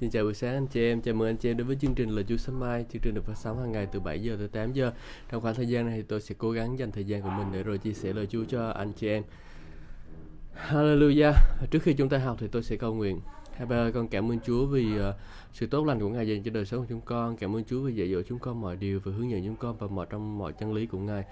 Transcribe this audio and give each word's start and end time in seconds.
Xin 0.00 0.10
chào 0.10 0.24
buổi 0.24 0.34
sáng 0.34 0.54
anh 0.54 0.66
chị 0.66 0.82
em, 0.82 1.00
chào 1.00 1.14
mừng 1.14 1.28
anh 1.28 1.36
chị 1.36 1.50
em 1.50 1.56
đến 1.56 1.66
với 1.66 1.76
chương 1.80 1.94
trình 1.94 2.10
Lời 2.10 2.24
Chúa 2.28 2.36
Sớm 2.36 2.60
Mai. 2.60 2.84
Chương 2.92 3.02
trình 3.02 3.14
được 3.14 3.24
phát 3.24 3.36
sóng 3.36 3.60
hàng 3.60 3.72
ngày 3.72 3.86
từ 3.92 4.00
7 4.00 4.22
giờ 4.22 4.36
tới 4.38 4.48
8 4.48 4.72
giờ. 4.72 4.92
Trong 5.30 5.40
khoảng 5.40 5.54
thời 5.54 5.66
gian 5.66 5.86
này 5.86 5.96
thì 5.96 6.02
tôi 6.02 6.20
sẽ 6.20 6.34
cố 6.38 6.50
gắng 6.50 6.78
dành 6.78 6.92
thời 6.92 7.04
gian 7.04 7.22
của 7.22 7.30
mình 7.30 7.46
để 7.52 7.62
rồi 7.62 7.78
chia 7.78 7.92
sẻ 7.92 8.12
lời 8.12 8.26
Chúa 8.30 8.44
cho 8.44 8.68
anh 8.68 8.92
chị 8.92 9.08
em. 9.08 9.22
Hallelujah. 10.68 11.32
Trước 11.70 11.82
khi 11.82 11.92
chúng 11.92 12.08
ta 12.08 12.18
học 12.18 12.36
thì 12.40 12.46
tôi 12.52 12.62
sẽ 12.62 12.76
cầu 12.76 12.94
nguyện. 12.94 13.20
Hai 13.56 13.66
ba 13.66 13.90
con 13.94 14.08
cảm 14.08 14.32
ơn 14.32 14.40
Chúa 14.40 14.66
vì 14.66 14.86
uh, 14.86 15.14
sự 15.52 15.66
tốt 15.66 15.86
lành 15.86 16.00
của 16.00 16.08
Ngài 16.08 16.28
dành 16.28 16.42
cho 16.42 16.50
đời 16.50 16.64
sống 16.64 16.80
của 16.80 16.86
chúng 16.88 17.00
con. 17.00 17.36
Cảm 17.36 17.56
ơn 17.56 17.64
Chúa 17.64 17.80
vì 17.80 17.94
dạy 17.94 18.12
dỗ 18.12 18.22
chúng 18.22 18.38
con 18.38 18.60
mọi 18.60 18.76
điều 18.76 19.00
và 19.04 19.12
hướng 19.12 19.30
dẫn 19.30 19.44
chúng 19.44 19.56
con 19.56 19.76
vào 19.76 19.88
mọi 19.88 20.06
trong 20.10 20.38
mọi 20.38 20.52
chân 20.52 20.72
lý 20.72 20.86
của 20.86 20.98
Ngài. 20.98 21.24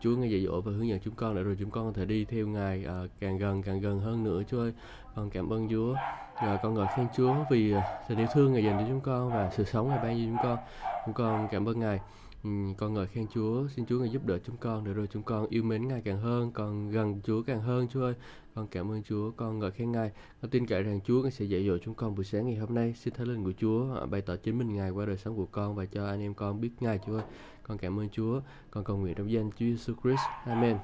Chúa 0.00 0.16
ngài 0.16 0.30
dạy 0.30 0.44
dỗ 0.44 0.60
và 0.60 0.72
hướng 0.72 0.88
dẫn 0.88 1.00
chúng 1.04 1.14
con 1.14 1.34
để 1.34 1.42
rồi 1.42 1.56
chúng 1.58 1.70
con 1.70 1.86
có 1.86 1.92
thể 1.92 2.06
đi 2.06 2.24
theo 2.24 2.46
Ngài 2.46 2.84
uh, 3.04 3.10
càng 3.20 3.38
gần 3.38 3.62
càng 3.62 3.80
gần 3.80 4.00
hơn 4.00 4.24
nữa 4.24 4.42
Chúa 4.50 4.60
ơi. 4.60 4.72
Con 5.16 5.30
cảm 5.30 5.52
ơn 5.52 5.68
Chúa. 5.70 5.94
Và 6.42 6.58
con 6.62 6.74
ngợi 6.74 6.86
khen 6.96 7.06
Chúa 7.16 7.34
vì 7.50 7.72
à, 7.72 7.82
tình 8.08 8.18
yêu 8.18 8.26
thương 8.34 8.52
Ngài 8.52 8.64
dành 8.64 8.78
cho 8.78 8.84
chúng 8.88 9.00
con 9.00 9.30
và 9.30 9.50
sự 9.50 9.64
sống 9.64 9.88
Ngài 9.88 9.98
ban 9.98 10.14
cho 10.14 10.24
chúng 10.26 10.36
con. 10.42 10.58
Chúng 11.06 11.14
con 11.14 11.48
cảm 11.50 11.68
ơn 11.68 11.80
Ngài. 11.80 12.00
Ừ, 12.44 12.50
con 12.76 12.94
ngợi 12.94 13.06
khen 13.06 13.26
Chúa, 13.34 13.68
xin 13.68 13.86
Chúa 13.86 13.98
ngài 13.98 14.08
giúp 14.08 14.26
đỡ 14.26 14.38
chúng 14.46 14.56
con 14.56 14.84
để 14.84 14.92
rồi 14.92 15.06
chúng 15.12 15.22
con 15.22 15.46
yêu 15.50 15.62
mến 15.62 15.88
Ngài 15.88 16.00
càng 16.00 16.18
hơn, 16.18 16.50
con 16.52 16.90
gần 16.90 17.20
Chúa 17.24 17.42
càng 17.42 17.60
hơn 17.60 17.88
Chúa 17.88 18.02
ơi. 18.02 18.14
Con 18.54 18.66
cảm 18.66 18.90
ơn 18.90 19.02
Chúa, 19.02 19.30
con 19.30 19.58
ngợi 19.58 19.70
khen 19.70 19.92
Ngài. 19.92 20.10
Con 20.42 20.50
tin 20.50 20.66
cậy 20.66 20.82
rằng 20.82 21.00
Chúa 21.04 21.30
sẽ 21.30 21.44
dạy 21.44 21.66
dỗ 21.66 21.78
chúng 21.78 21.94
con 21.94 22.14
buổi 22.14 22.24
sáng 22.24 22.46
ngày 22.46 22.56
hôm 22.56 22.74
nay. 22.74 22.94
Xin 22.96 23.14
Thánh 23.14 23.26
Linh 23.26 23.44
của 23.44 23.52
Chúa 23.58 23.94
à, 23.94 24.06
bày 24.06 24.20
tỏ 24.20 24.36
chính 24.36 24.58
mình 24.58 24.74
Ngài 24.74 24.90
qua 24.90 25.06
đời 25.06 25.16
sống 25.16 25.36
của 25.36 25.46
con 25.46 25.74
và 25.74 25.84
cho 25.84 26.06
anh 26.06 26.20
em 26.20 26.34
con 26.34 26.60
biết 26.60 26.70
Ngài 26.80 26.98
Chúa 27.06 27.14
ơi. 27.14 27.24
Con 27.62 27.78
cảm 27.78 28.00
ơn 28.00 28.08
Chúa. 28.08 28.40
Con 28.70 28.84
cầu 28.84 28.96
nguyện 28.96 29.14
trong 29.14 29.32
danh 29.32 29.50
Chúa 29.50 29.66
Jesus 29.66 29.94
Christ. 30.02 30.22
Amen. 30.46 30.76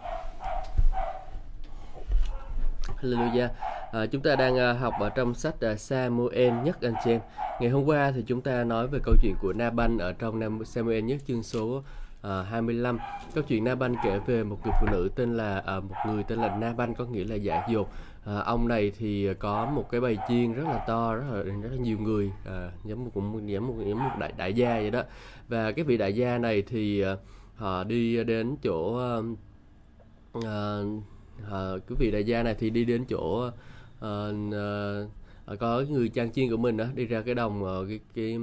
Hallelujah. 3.02 3.48
À, 3.92 4.06
chúng 4.06 4.22
ta 4.22 4.36
đang 4.36 4.54
uh, 4.54 4.80
học 4.80 4.94
ở 5.00 5.10
trong 5.10 5.34
sách 5.34 5.54
uh, 5.72 5.78
Samuel 5.78 6.52
nhất 6.64 6.80
anh 6.82 6.94
chị 7.04 7.10
em. 7.10 7.20
Ngày 7.60 7.70
hôm 7.70 7.84
qua 7.84 8.12
thì 8.14 8.22
chúng 8.26 8.40
ta 8.40 8.64
nói 8.64 8.86
về 8.86 8.98
câu 9.02 9.14
chuyện 9.22 9.34
của 9.40 9.52
Naban 9.52 9.98
ở 9.98 10.12
trong 10.12 10.38
Nam 10.38 10.64
Samuel 10.64 11.04
nhất 11.04 11.20
chương 11.26 11.42
số 11.42 11.82
à, 12.22 12.40
uh, 12.40 12.46
25. 12.46 12.98
Câu 13.34 13.44
chuyện 13.48 13.64
Naban 13.64 13.94
kể 14.04 14.20
về 14.26 14.44
một 14.44 14.58
người 14.64 14.72
phụ 14.80 14.86
nữ 14.90 15.10
tên 15.16 15.36
là 15.36 15.58
uh, 15.78 15.84
một 15.84 15.96
người 16.06 16.22
tên 16.22 16.38
là 16.38 16.56
Naban 16.56 16.94
có 16.94 17.04
nghĩa 17.04 17.24
là 17.24 17.34
giả 17.34 17.62
dột. 17.68 17.88
À, 18.28 18.38
ông 18.44 18.68
này 18.68 18.92
thì 18.98 19.34
có 19.34 19.66
một 19.66 19.90
cái 19.90 20.00
bầy 20.00 20.18
chiên 20.28 20.52
rất 20.52 20.64
là 20.66 20.84
to 20.86 21.14
rất 21.14 21.24
là 21.32 21.42
rất 21.42 21.68
là 21.70 21.76
nhiều 21.80 21.98
người 21.98 22.32
à, 22.46 22.70
giống 22.84 23.04
một 23.04 23.10
cũng 23.14 23.48
giống 23.50 23.66
một 23.66 23.74
giống 23.86 24.04
một 24.04 24.10
đại 24.18 24.32
đại 24.36 24.54
gia 24.54 24.74
vậy 24.74 24.90
đó 24.90 25.02
và 25.48 25.72
cái 25.72 25.84
vị 25.84 25.96
đại 25.96 26.12
gia 26.12 26.38
này 26.38 26.62
thì 26.62 27.00
à, 27.00 27.16
họ 27.54 27.84
đi 27.84 28.24
đến 28.24 28.56
chỗ 28.62 28.98
à, 30.44 30.82
à, 31.50 31.72
cái 31.88 31.96
vị 31.98 32.10
đại 32.10 32.24
gia 32.24 32.42
này 32.42 32.54
thì 32.58 32.70
đi 32.70 32.84
đến 32.84 33.04
chỗ 33.04 33.50
à, 34.00 34.30
à, 35.46 35.54
có 35.58 35.84
người 35.90 36.08
trang 36.08 36.32
chiên 36.32 36.50
của 36.50 36.56
mình 36.56 36.76
đó 36.76 36.84
đi 36.94 37.04
ra 37.04 37.22
cái 37.22 37.34
đồng 37.34 37.64
ở 37.64 37.86
cái, 37.88 38.00
cái 38.14 38.36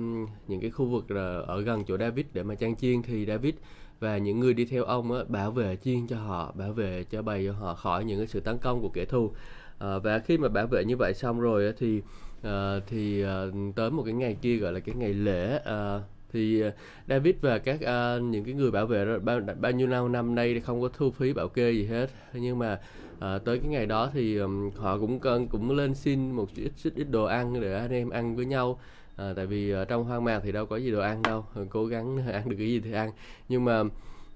những 0.47 0.61
cái 0.61 0.71
khu 0.71 0.85
vực 0.85 1.11
là 1.11 1.41
ở 1.47 1.61
gần 1.61 1.83
chỗ 1.88 1.97
David 1.97 2.25
để 2.33 2.43
mà 2.43 2.55
trang 2.55 2.75
chiên 2.75 3.01
thì 3.01 3.25
David 3.25 3.53
và 3.99 4.17
những 4.17 4.39
người 4.39 4.53
đi 4.53 4.66
theo 4.66 4.83
ông 4.83 5.11
á, 5.11 5.23
bảo 5.27 5.51
vệ 5.51 5.75
chiên 5.75 6.07
cho 6.07 6.17
họ 6.17 6.51
bảo 6.55 6.73
vệ 6.73 7.03
cho 7.03 7.21
bầy 7.21 7.45
cho 7.45 7.53
họ 7.53 7.75
khỏi 7.75 8.05
những 8.05 8.17
cái 8.17 8.27
sự 8.27 8.39
tấn 8.39 8.57
công 8.57 8.81
của 8.81 8.89
kẻ 8.93 9.05
thù. 9.05 9.31
À, 9.79 9.97
và 9.97 10.19
khi 10.19 10.38
mà 10.38 10.47
bảo 10.47 10.67
vệ 10.67 10.85
như 10.85 10.97
vậy 10.97 11.13
xong 11.13 11.39
rồi 11.39 11.66
á, 11.66 11.71
thì 11.77 12.01
à, 12.43 12.79
thì 12.88 13.23
à, 13.23 13.45
tới 13.75 13.91
một 13.91 14.03
cái 14.03 14.13
ngày 14.13 14.38
kia 14.41 14.57
gọi 14.57 14.73
là 14.73 14.79
cái 14.79 14.95
ngày 14.95 15.13
lễ 15.13 15.59
à, 15.66 15.99
thì 16.36 16.61
ờ, 16.61 16.72
David 17.08 17.36
và 17.41 17.58
các 17.58 17.75
uh, 17.75 18.23
những 18.23 18.45
cái 18.45 18.53
người 18.53 18.72
bảo 18.72 18.86
vệ 18.86 19.19
bao, 19.19 19.39
bao 19.59 19.72
nhiêu 19.72 19.88
năm 19.88 20.11
năm 20.11 20.36
nay 20.36 20.59
không 20.59 20.81
có 20.81 20.89
thu 20.97 21.11
phí 21.11 21.33
bảo 21.33 21.47
kê 21.47 21.72
gì 21.72 21.86
hết. 21.86 22.08
Nhưng 22.33 22.59
mà 22.59 22.80
uh, 23.14 23.45
tới 23.45 23.59
cái 23.59 23.69
ngày 23.69 23.86
đó 23.86 24.09
thì 24.14 24.38
um, 24.38 24.69
họ 24.75 25.00
cũng 25.00 25.19
cần 25.19 25.47
cũng 25.47 25.72
lên 25.72 25.95
xin 25.95 26.31
một 26.31 26.50
ít 26.56 26.72
ít, 26.83 26.94
ít 26.95 27.03
đồ 27.03 27.23
ăn 27.23 27.61
để 27.61 27.73
anh 27.73 27.91
em 27.91 28.09
ăn 28.09 28.36
với 28.36 28.45
nhau. 28.45 28.80
À, 29.16 29.33
tại 29.36 29.45
vì 29.45 29.72
ở 29.72 29.86
trong 29.86 30.03
hoang 30.03 30.23
mạc 30.23 30.39
thì 30.44 30.52
đâu 30.52 30.66
có 30.66 30.78
gì 30.78 30.91
đồ 30.91 31.00
ăn 31.00 31.22
đâu 31.22 31.45
cố 31.69 31.86
gắng 31.86 32.28
ăn 32.33 32.50
được 32.50 32.56
cái 32.59 32.67
gì 32.67 32.80
thì 32.80 32.91
ăn. 32.91 33.11
Nhưng 33.50 33.66
mà 33.66 33.83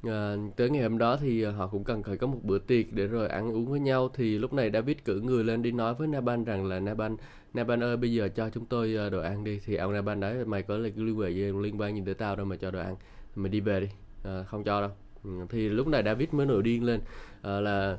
à, 0.04 0.36
tới 0.56 0.70
ngày 0.70 0.84
hôm 0.84 0.98
đó 0.98 1.18
thì 1.22 1.44
họ 1.44 1.68
cũng 1.68 1.84
cần 1.84 2.04
phải 2.04 2.18
có 2.18 2.28
một 2.28 2.40
bữa 2.44 2.60
tiệc 2.60 2.94
để 2.94 3.08
rồi 3.08 3.28
ăn 3.28 3.52
uống 3.52 3.66
với 3.66 3.80
nhau. 3.80 4.10
Thì 4.14 4.38
lúc 4.38 4.54
này 4.54 4.70
David 4.74 4.98
cử 5.06 5.22
người 5.22 5.44
lên 5.44 5.62
đi 5.62 5.72
nói 5.72 5.94
với 5.94 6.08
Naban 6.08 6.44
rằng 6.44 6.66
là 6.66 6.80
Naban 6.80 7.18
Naban 7.54 7.84
ơi 7.84 7.98
bây 7.98 8.14
giờ 8.14 8.30
cho 8.36 8.50
chúng 8.50 8.66
tôi 8.66 8.94
ờ, 8.94 9.10
đồ 9.10 9.22
ăn 9.22 9.44
đi. 9.44 9.60
Thì 9.66 9.76
ông 9.76 9.94
Naban 9.94 10.20
đấy, 10.20 10.46
mày 10.46 10.64
có 10.64 10.78
liên 10.78 11.20
quan 11.20 11.36
gì 11.36 11.42
liên 11.42 11.82
quan 11.82 11.96
gì 11.96 12.02
tới 12.06 12.14
tao 12.14 12.36
đâu 12.36 12.46
mà 12.46 12.56
cho 12.56 12.72
đồ 12.72 12.80
ăn. 12.80 12.96
Mày 13.36 13.50
đi 13.50 13.60
về 13.60 13.80
đi. 13.80 13.88
À, 14.24 14.44
không 14.44 14.64
cho 14.64 14.82
đâu. 14.82 14.90
Ừ, 15.24 15.30
thì 15.50 15.70
lúc 15.70 15.88
này 15.88 16.04
David 16.04 16.30
mới 16.32 16.46
nổi 16.46 16.64
điên 16.64 16.84
lên. 16.84 17.02
À, 17.42 17.60
là 17.60 17.98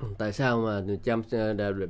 ừ, 0.00 0.06
tại 0.18 0.32
sao 0.32 0.60
mà 0.60 0.82
chăm 1.04 1.22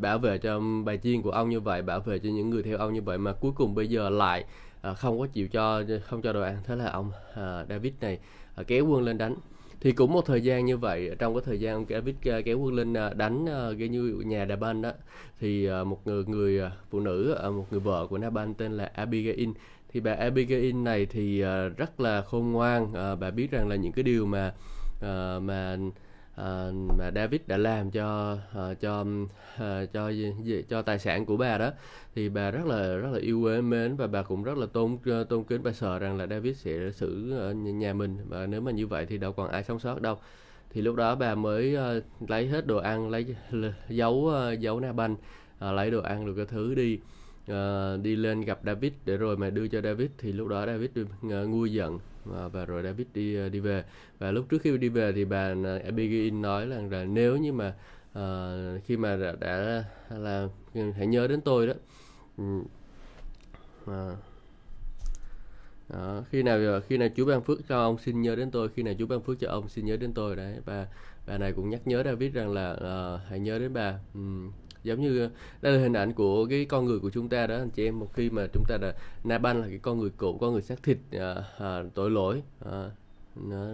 bảo 0.01 0.19
vệ 0.19 0.39
cho 0.39 0.61
bài 0.85 0.99
chiên 1.03 1.23
của 1.23 1.31
ông 1.31 1.49
như 1.51 1.61
vậy 1.61 1.83
bảo 1.83 2.01
vệ 2.01 2.19
cho 2.19 2.29
những 2.29 2.51
người 2.51 2.63
theo 2.63 2.79
ông 2.79 2.95
như 2.95 3.03
vậy 3.03 3.19
mà 3.19 3.33
cuối 3.33 3.53
cùng 3.55 3.75
bây 3.75 3.89
giờ 3.89 4.11
lại 4.11 4.45
à, 4.83 4.95
không 4.95 5.19
có 5.19 5.27
chịu 5.27 5.49
cho 5.49 5.83
không 6.05 6.23
cho 6.23 6.33
đồ 6.33 6.41
ăn? 6.41 6.59
Thế 6.65 6.77
là 6.77 6.91
ông 6.91 7.13
à, 7.35 7.65
David 7.69 7.93
này 8.01 8.19
à, 8.55 8.63
kéo 8.67 8.87
quân 8.87 9.03
lên 9.03 9.19
đánh 9.19 9.35
thì 9.81 9.93
cũng 9.93 10.13
một 10.13 10.27
thời 10.27 10.41
gian 10.41 10.65
như 10.65 10.77
vậy 10.77 11.11
trong 11.19 11.35
cái 11.35 11.43
thời 11.47 11.61
gian 11.61 11.75
ông 11.75 11.87
David 11.89 12.15
kéo 12.45 12.59
quân 12.59 12.75
lên 12.75 12.95
đánh 13.17 13.47
à, 13.49 13.69
cái 13.79 13.89
như 13.89 14.23
nhà 14.27 14.45
Naban 14.45 14.83
đó, 14.83 14.93
thì 15.41 15.67
à, 15.67 15.85
một 15.85 16.07
người 16.07 16.25
người 16.25 16.61
à, 16.61 16.71
phụ 16.91 17.01
nữ 17.01 17.37
một 17.45 17.67
người 17.71 17.81
vợ 17.81 18.07
của 18.07 18.19
Naban 18.19 18.55
tên 18.55 18.73
là 18.73 18.91
Abigail. 18.95 19.49
Thì 19.93 20.01
bà 20.01 20.13
Abigail 20.13 20.73
này 20.73 21.07
thì 21.07 21.41
rất 21.77 22.01
là 22.01 22.23
khôn 22.23 22.53
ngoan 22.53 22.93
bà 23.21 23.31
biết 23.31 23.51
rằng 23.51 23.69
là 23.69 23.77
những 23.77 23.93
cái 23.93 24.03
điều 24.03 24.27
mà 24.27 24.53
mà 25.41 25.77
uh, 26.39 26.75
mà 26.99 27.11
David 27.15 27.41
đã 27.47 27.57
làm 27.57 27.91
cho 27.91 28.33
uh, 28.33 28.81
cho 28.81 29.01
uh, 29.01 29.93
cho 29.93 30.13
cho 30.69 30.83
tài 30.83 30.99
sản 30.99 31.27
của 31.27 31.37
bà 31.37 31.59
đó. 31.59 31.71
Thì 32.15 32.29
bà 32.29 32.51
rất 32.51 32.67
là 32.67 32.97
rất 32.97 33.09
là 33.13 33.19
yêu 33.19 33.41
quý 33.41 33.61
mến 33.61 33.97
và 33.97 34.07
bà 34.07 34.23
cũng 34.23 34.43
rất 34.43 34.59
là 34.59 34.67
tôn 34.67 34.99
tôn 35.29 35.45
kính. 35.45 35.63
Bà 35.63 35.73
sợ 35.73 35.99
rằng 35.99 36.17
là 36.17 36.27
David 36.27 36.57
sẽ 36.57 36.91
xử 36.91 37.33
ở 37.39 37.53
nhà 37.53 37.93
mình 37.93 38.17
và 38.29 38.47
nếu 38.47 38.61
mà 38.61 38.71
như 38.71 38.87
vậy 38.87 39.07
thì 39.07 39.19
đâu 39.19 39.33
còn 39.33 39.49
ai 39.49 39.65
sống 39.65 39.79
sót 39.79 40.03
đâu. 40.03 40.19
Thì 40.71 40.83
lúc 40.83 40.97
đó 40.97 41.15
bà 41.15 41.35
mới 41.35 41.77
uh, 41.77 42.31
lấy 42.31 42.47
hết 42.47 42.67
đồ 42.67 42.79
ăn 42.79 43.11
lấy 43.11 43.37
giấu 43.89 44.15
uh, 44.15 44.61
giấu 44.61 44.81
Naban 44.81 45.13
uh, 45.13 45.75
lấy 45.75 45.91
đồ 45.91 46.01
ăn 46.01 46.27
được 46.27 46.35
cái 46.37 46.47
thứ 46.47 46.75
đi 46.75 46.99
uh, 47.53 48.03
đi 48.03 48.17
lên 48.17 48.41
gặp 48.41 48.61
David 48.65 48.93
để 49.05 49.17
rồi 49.17 49.37
mà 49.37 49.51
đưa 49.51 49.69
cho 49.69 49.81
David. 49.81 50.11
Thì 50.19 50.33
lúc 50.33 50.49
đó 50.49 50.67
David 50.67 50.91
uh, 51.01 51.49
ngu 51.49 51.67
giận 51.67 51.99
uh, 52.31 52.53
và 52.53 52.65
rồi 52.65 52.83
David 52.83 53.07
đi 53.15 53.37
ờ, 53.37 53.49
đi 53.49 53.61
về. 53.61 53.85
Và 54.19 54.31
lúc 54.31 54.47
trước 54.49 54.63
khi 54.63 54.79
đi 54.79 54.89
về 54.89 55.13
thì 55.13 55.25
bà 55.25 55.55
ờ, 55.65 55.79
Abigail 55.79 56.31
nói 56.31 56.67
rằng 56.67 56.91
là 56.91 57.05
nếu 57.05 57.37
như 57.37 57.53
mà 57.53 57.75
uh, 58.19 58.85
khi 58.85 58.97
mà 58.97 59.17
đã, 59.17 59.33
đã 59.41 59.85
là 60.11 60.49
ừ, 60.75 60.91
hãy 60.91 61.07
nhớ 61.07 61.27
đến 61.27 61.41
tôi 61.41 61.67
đó. 61.67 61.75
Uh, 63.85 64.19
đó, 65.89 66.25
khi 66.31 66.43
nào 66.43 66.81
khi 66.89 66.97
nào 66.97 67.09
Chúa 67.17 67.25
ban 67.25 67.43
phước 67.43 67.59
cho 67.69 67.81
ông 67.81 67.99
xin 67.99 68.23
nhớ 68.23 68.37
đến 68.37 68.51
tôi. 68.51 68.69
Khi 68.69 68.83
nào 68.83 68.95
Chúa 68.99 69.07
ban 69.07 69.21
phước 69.21 69.41
cho 69.41 69.49
ông 69.49 69.69
xin 69.69 69.85
nhớ 69.85 69.97
đến 69.97 70.13
tôi. 70.15 70.37
Đấy 70.37 70.61
và 70.65 70.87
bà 71.27 71.39
này 71.39 71.53
cũng 71.53 71.71
nhắc 71.71 71.87
nhớ 71.87 72.03
David 72.05 72.35
rằng 72.35 72.53
là 72.53 72.73
uh, 72.73 73.21
hãy 73.29 73.39
nhớ 73.39 73.59
đến 73.59 73.73
bà. 73.73 73.99
Um, 74.15 74.53
giống 74.89 75.01
như 75.01 75.29
đây 75.63 75.73
là 75.73 75.79
hình 75.79 75.93
ảnh 75.93 76.13
của 76.13 76.47
cái 76.47 76.65
con 76.65 76.85
người 76.85 76.99
của 76.99 77.11
chúng 77.11 77.29
ta 77.29 77.47
đó 77.47 77.55
anh 77.55 77.71
chị 77.71 77.85
em. 77.89 77.99
Một 77.99 78.15
khi 78.15 78.31
mà 78.31 78.47
chúng 78.53 78.65
ta 78.69 78.79
là 78.81 78.95
Naban 79.25 79.61
là 79.61 79.67
cái 79.69 79.79
con 79.79 79.99
người 79.99 80.11
cũ 80.17 80.39
con 80.41 80.53
người 80.53 80.63
xác 80.63 80.83
thịt 80.83 80.99
à, 81.13 81.35
à, 81.59 81.83
tội 81.95 82.11
lỗi 82.11 82.43
à, 82.65 82.91
nó, 83.37 83.67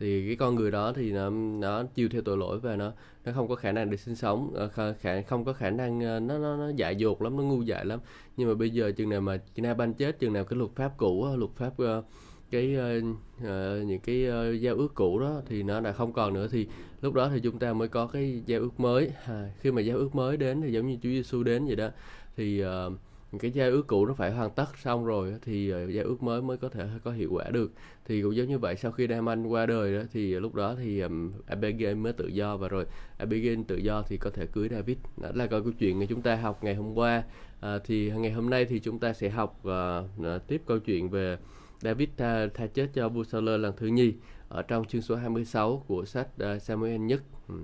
thì 0.00 0.26
cái 0.26 0.36
con 0.36 0.54
người 0.54 0.70
đó 0.70 0.92
thì 0.96 1.12
nó 1.12 1.30
nó 1.30 1.82
chịu 1.94 2.08
theo 2.08 2.22
tội 2.22 2.36
lỗi 2.36 2.58
và 2.58 2.76
nó 2.76 2.92
nó 3.24 3.32
không 3.32 3.48
có 3.48 3.54
khả 3.54 3.72
năng 3.72 3.90
để 3.90 3.96
sinh 3.96 4.16
sống 4.16 4.54
à, 4.76 4.92
khả 5.00 5.22
không 5.22 5.44
có 5.44 5.52
khả 5.52 5.70
năng 5.70 6.04
à, 6.04 6.20
nó 6.20 6.38
nó 6.38 6.56
nó 6.56 6.68
dại 6.76 6.96
dột 6.96 7.22
lắm 7.22 7.36
nó 7.36 7.42
ngu 7.42 7.62
dại 7.62 7.84
lắm. 7.84 8.00
Nhưng 8.36 8.48
mà 8.48 8.54
bây 8.54 8.70
giờ 8.70 8.92
chừng 8.96 9.08
nào 9.08 9.20
mà 9.20 9.38
na 9.56 9.74
ban 9.74 9.94
chết 9.94 10.18
chừng 10.18 10.32
nào 10.32 10.44
cái 10.44 10.58
luật 10.58 10.70
pháp 10.74 10.92
cũ 10.96 11.26
luật 11.36 11.50
pháp 11.50 11.72
uh, 11.82 12.04
cái 12.50 12.76
uh, 12.76 13.86
những 13.86 14.00
cái 14.00 14.26
uh, 14.28 14.60
giao 14.60 14.74
ước 14.74 14.94
cũ 14.94 15.18
đó 15.20 15.42
thì 15.46 15.62
nó 15.62 15.80
đã 15.80 15.92
không 15.92 16.12
còn 16.12 16.34
nữa. 16.34 16.48
Thì 16.50 16.66
lúc 17.02 17.14
đó 17.14 17.30
thì 17.34 17.40
chúng 17.40 17.58
ta 17.58 17.72
mới 17.72 17.88
có 17.88 18.06
cái 18.06 18.42
giao 18.46 18.60
ước 18.60 18.80
mới. 18.80 19.10
À, 19.26 19.50
khi 19.60 19.70
mà 19.70 19.80
giao 19.80 19.98
ước 19.98 20.14
mới 20.14 20.36
đến 20.36 20.62
thì 20.62 20.72
giống 20.72 20.86
như 20.86 20.96
Chúa 21.02 21.08
Giêsu 21.08 21.42
đến 21.42 21.66
vậy 21.66 21.76
đó 21.76 21.88
thì 22.36 22.64
uh, 22.64 22.92
cái 23.40 23.50
giao 23.50 23.70
ước 23.70 23.86
cũ 23.86 24.06
nó 24.06 24.14
phải 24.14 24.32
hoàn 24.32 24.50
tất 24.50 24.78
xong 24.82 25.06
rồi 25.06 25.34
thì 25.42 25.72
uh, 25.72 25.90
giao 25.90 26.04
ước 26.04 26.22
mới 26.22 26.42
mới 26.42 26.56
có 26.56 26.68
thể 26.68 26.88
có 27.04 27.10
hiệu 27.10 27.30
quả 27.32 27.50
được. 27.50 27.72
Thì 28.04 28.22
cũng 28.22 28.36
giống 28.36 28.48
như 28.48 28.58
vậy 28.58 28.76
sau 28.76 28.92
khi 28.92 29.06
Naaman 29.06 29.46
qua 29.46 29.66
đời 29.66 29.94
đó 29.94 30.02
thì 30.12 30.34
lúc 30.34 30.54
đó 30.54 30.74
thì 30.78 31.00
um, 31.00 31.32
Abigail 31.46 31.94
mới 31.94 32.12
tự 32.12 32.26
do 32.26 32.56
và 32.56 32.68
rồi 32.68 32.86
Abigail 33.18 33.62
tự 33.68 33.76
do 33.76 34.02
thì 34.02 34.16
có 34.16 34.30
thể 34.30 34.46
cưới 34.46 34.68
David. 34.68 34.96
Đó 35.16 35.28
là 35.34 35.46
câu 35.46 35.62
chuyện 35.78 35.98
mà 35.98 36.06
chúng 36.08 36.22
ta 36.22 36.36
học 36.36 36.64
ngày 36.64 36.74
hôm 36.74 36.94
qua. 36.94 37.22
À, 37.60 37.78
thì 37.84 38.10
ngày 38.10 38.32
hôm 38.32 38.50
nay 38.50 38.64
thì 38.64 38.78
chúng 38.78 38.98
ta 38.98 39.12
sẽ 39.12 39.28
học 39.28 39.62
uh, 39.68 40.46
tiếp 40.48 40.62
câu 40.66 40.78
chuyện 40.78 41.10
về 41.10 41.36
David 41.84 42.08
tha, 42.16 42.46
tha 42.54 42.66
chết 42.66 42.88
cho 42.94 43.08
vua 43.08 43.24
Saul 43.24 43.48
lần 43.48 43.72
thứ 43.76 43.86
nhì 43.86 44.14
ở 44.48 44.62
trong 44.62 44.84
chương 44.84 45.02
số 45.02 45.16
26 45.16 45.84
của 45.86 46.04
sách 46.04 46.28
uh, 46.54 46.62
Samuel 46.62 47.00
nhất. 47.00 47.22
Ừ. 47.48 47.54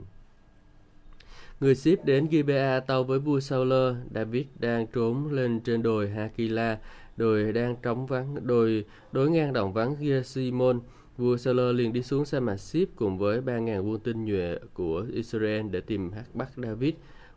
Người 1.60 1.74
ship 1.74 2.04
đến 2.04 2.28
Gibea 2.30 2.80
tàu 2.80 3.04
với 3.04 3.18
vua 3.18 3.40
Saul, 3.40 3.72
David 4.14 4.46
đang 4.58 4.86
trốn 4.86 5.32
lên 5.32 5.60
trên 5.60 5.82
đồi 5.82 6.10
Hakila, 6.10 6.78
đồi 7.16 7.52
đang 7.52 7.76
trống 7.82 8.06
vắng, 8.06 8.46
đồi 8.46 8.84
đối 9.12 9.30
ngang 9.30 9.52
đồng 9.52 9.72
vắng 9.72 9.96
Simon. 10.24 10.80
Vua 11.18 11.36
Saul 11.36 11.60
liền 11.72 11.92
đi 11.92 12.02
xuống 12.02 12.24
sa 12.24 12.40
mạc 12.40 12.56
ship 12.56 12.96
cùng 12.96 13.18
với 13.18 13.40
3.000 13.40 13.90
quân 13.90 14.00
tinh 14.00 14.24
nhuệ 14.24 14.58
của 14.74 15.06
Israel 15.12 15.66
để 15.70 15.80
tìm 15.80 16.10
bắt 16.34 16.48
David. 16.56 16.94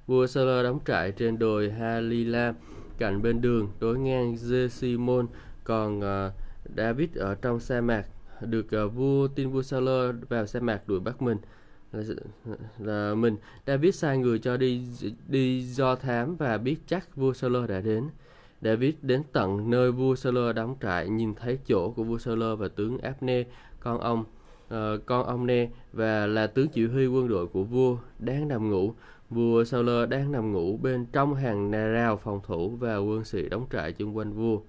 Vua 0.08 0.28
Saul 0.28 0.64
đóng 0.64 0.80
trại 0.86 1.12
trên 1.12 1.40
đồi 1.40 1.72
Halila 1.72 2.54
cạnh 2.98 3.22
bên 3.22 3.42
đường 3.42 3.72
đối 3.80 4.00
ngang 4.00 4.38
Simon, 4.70 5.28
còn 5.64 6.00
uh, 6.00 6.34
David 6.78 7.10
ở 7.16 7.36
trong 7.36 7.60
sa 7.60 7.82
mạc 7.82 8.06
được 8.42 8.66
uh, 8.86 8.94
vua 8.94 9.28
tin 9.28 9.50
vua 9.50 9.62
Saul 9.62 10.12
vào 10.30 10.46
sa 10.46 10.60
mạc 10.60 10.88
đuổi 10.88 11.00
bắt 11.00 11.22
mình. 11.22 11.38
Là, 11.92 12.04
là 12.80 13.16
mình. 13.16 13.38
David 13.68 13.96
sai 13.96 14.18
người 14.18 14.40
cho 14.40 14.58
đi 14.58 14.88
đi 15.28 15.62
do 15.62 15.96
thám 15.96 16.36
và 16.36 16.58
biết 16.58 16.78
chắc 16.88 17.16
vua 17.16 17.34
Saul 17.34 17.68
đã 17.68 17.82
đến. 17.82 18.10
David 18.62 18.94
đến 19.02 19.24
tận 19.32 19.70
nơi 19.70 19.92
vua 19.92 20.16
Saul 20.16 20.54
đóng 20.54 20.76
trại 20.82 21.10
nhìn 21.10 21.36
thấy 21.36 21.60
chỗ 21.68 21.92
của 21.92 22.04
vua 22.04 22.18
Saul 22.18 22.44
và 22.56 22.68
tướng 22.68 22.98
Abner 22.98 23.48
con 23.80 24.00
ông 24.00 24.24
uh, 24.68 25.06
con 25.06 25.26
ông 25.26 25.46
Ne 25.46 25.70
và 25.94 26.28
là 26.28 26.48
tướng 26.48 26.68
chỉ 26.68 26.88
huy 26.88 27.08
quân 27.08 27.28
đội 27.28 27.48
của 27.48 27.64
vua 27.64 27.98
đang 28.20 28.48
nằm 28.48 28.70
ngủ. 28.70 28.94
Vua 29.30 29.64
Saul 29.64 30.06
đang 30.06 30.32
nằm 30.32 30.52
ngủ 30.52 30.78
bên 30.78 31.06
trong 31.06 31.36
hàng 31.36 31.72
rào 31.72 32.18
phòng 32.18 32.40
thủ 32.44 32.70
và 32.70 32.98
quân 32.98 33.24
sĩ 33.24 33.50
đóng 33.50 33.66
trại 33.72 33.92
chung 33.92 34.18
quanh 34.18 34.34
vua. 34.34 34.62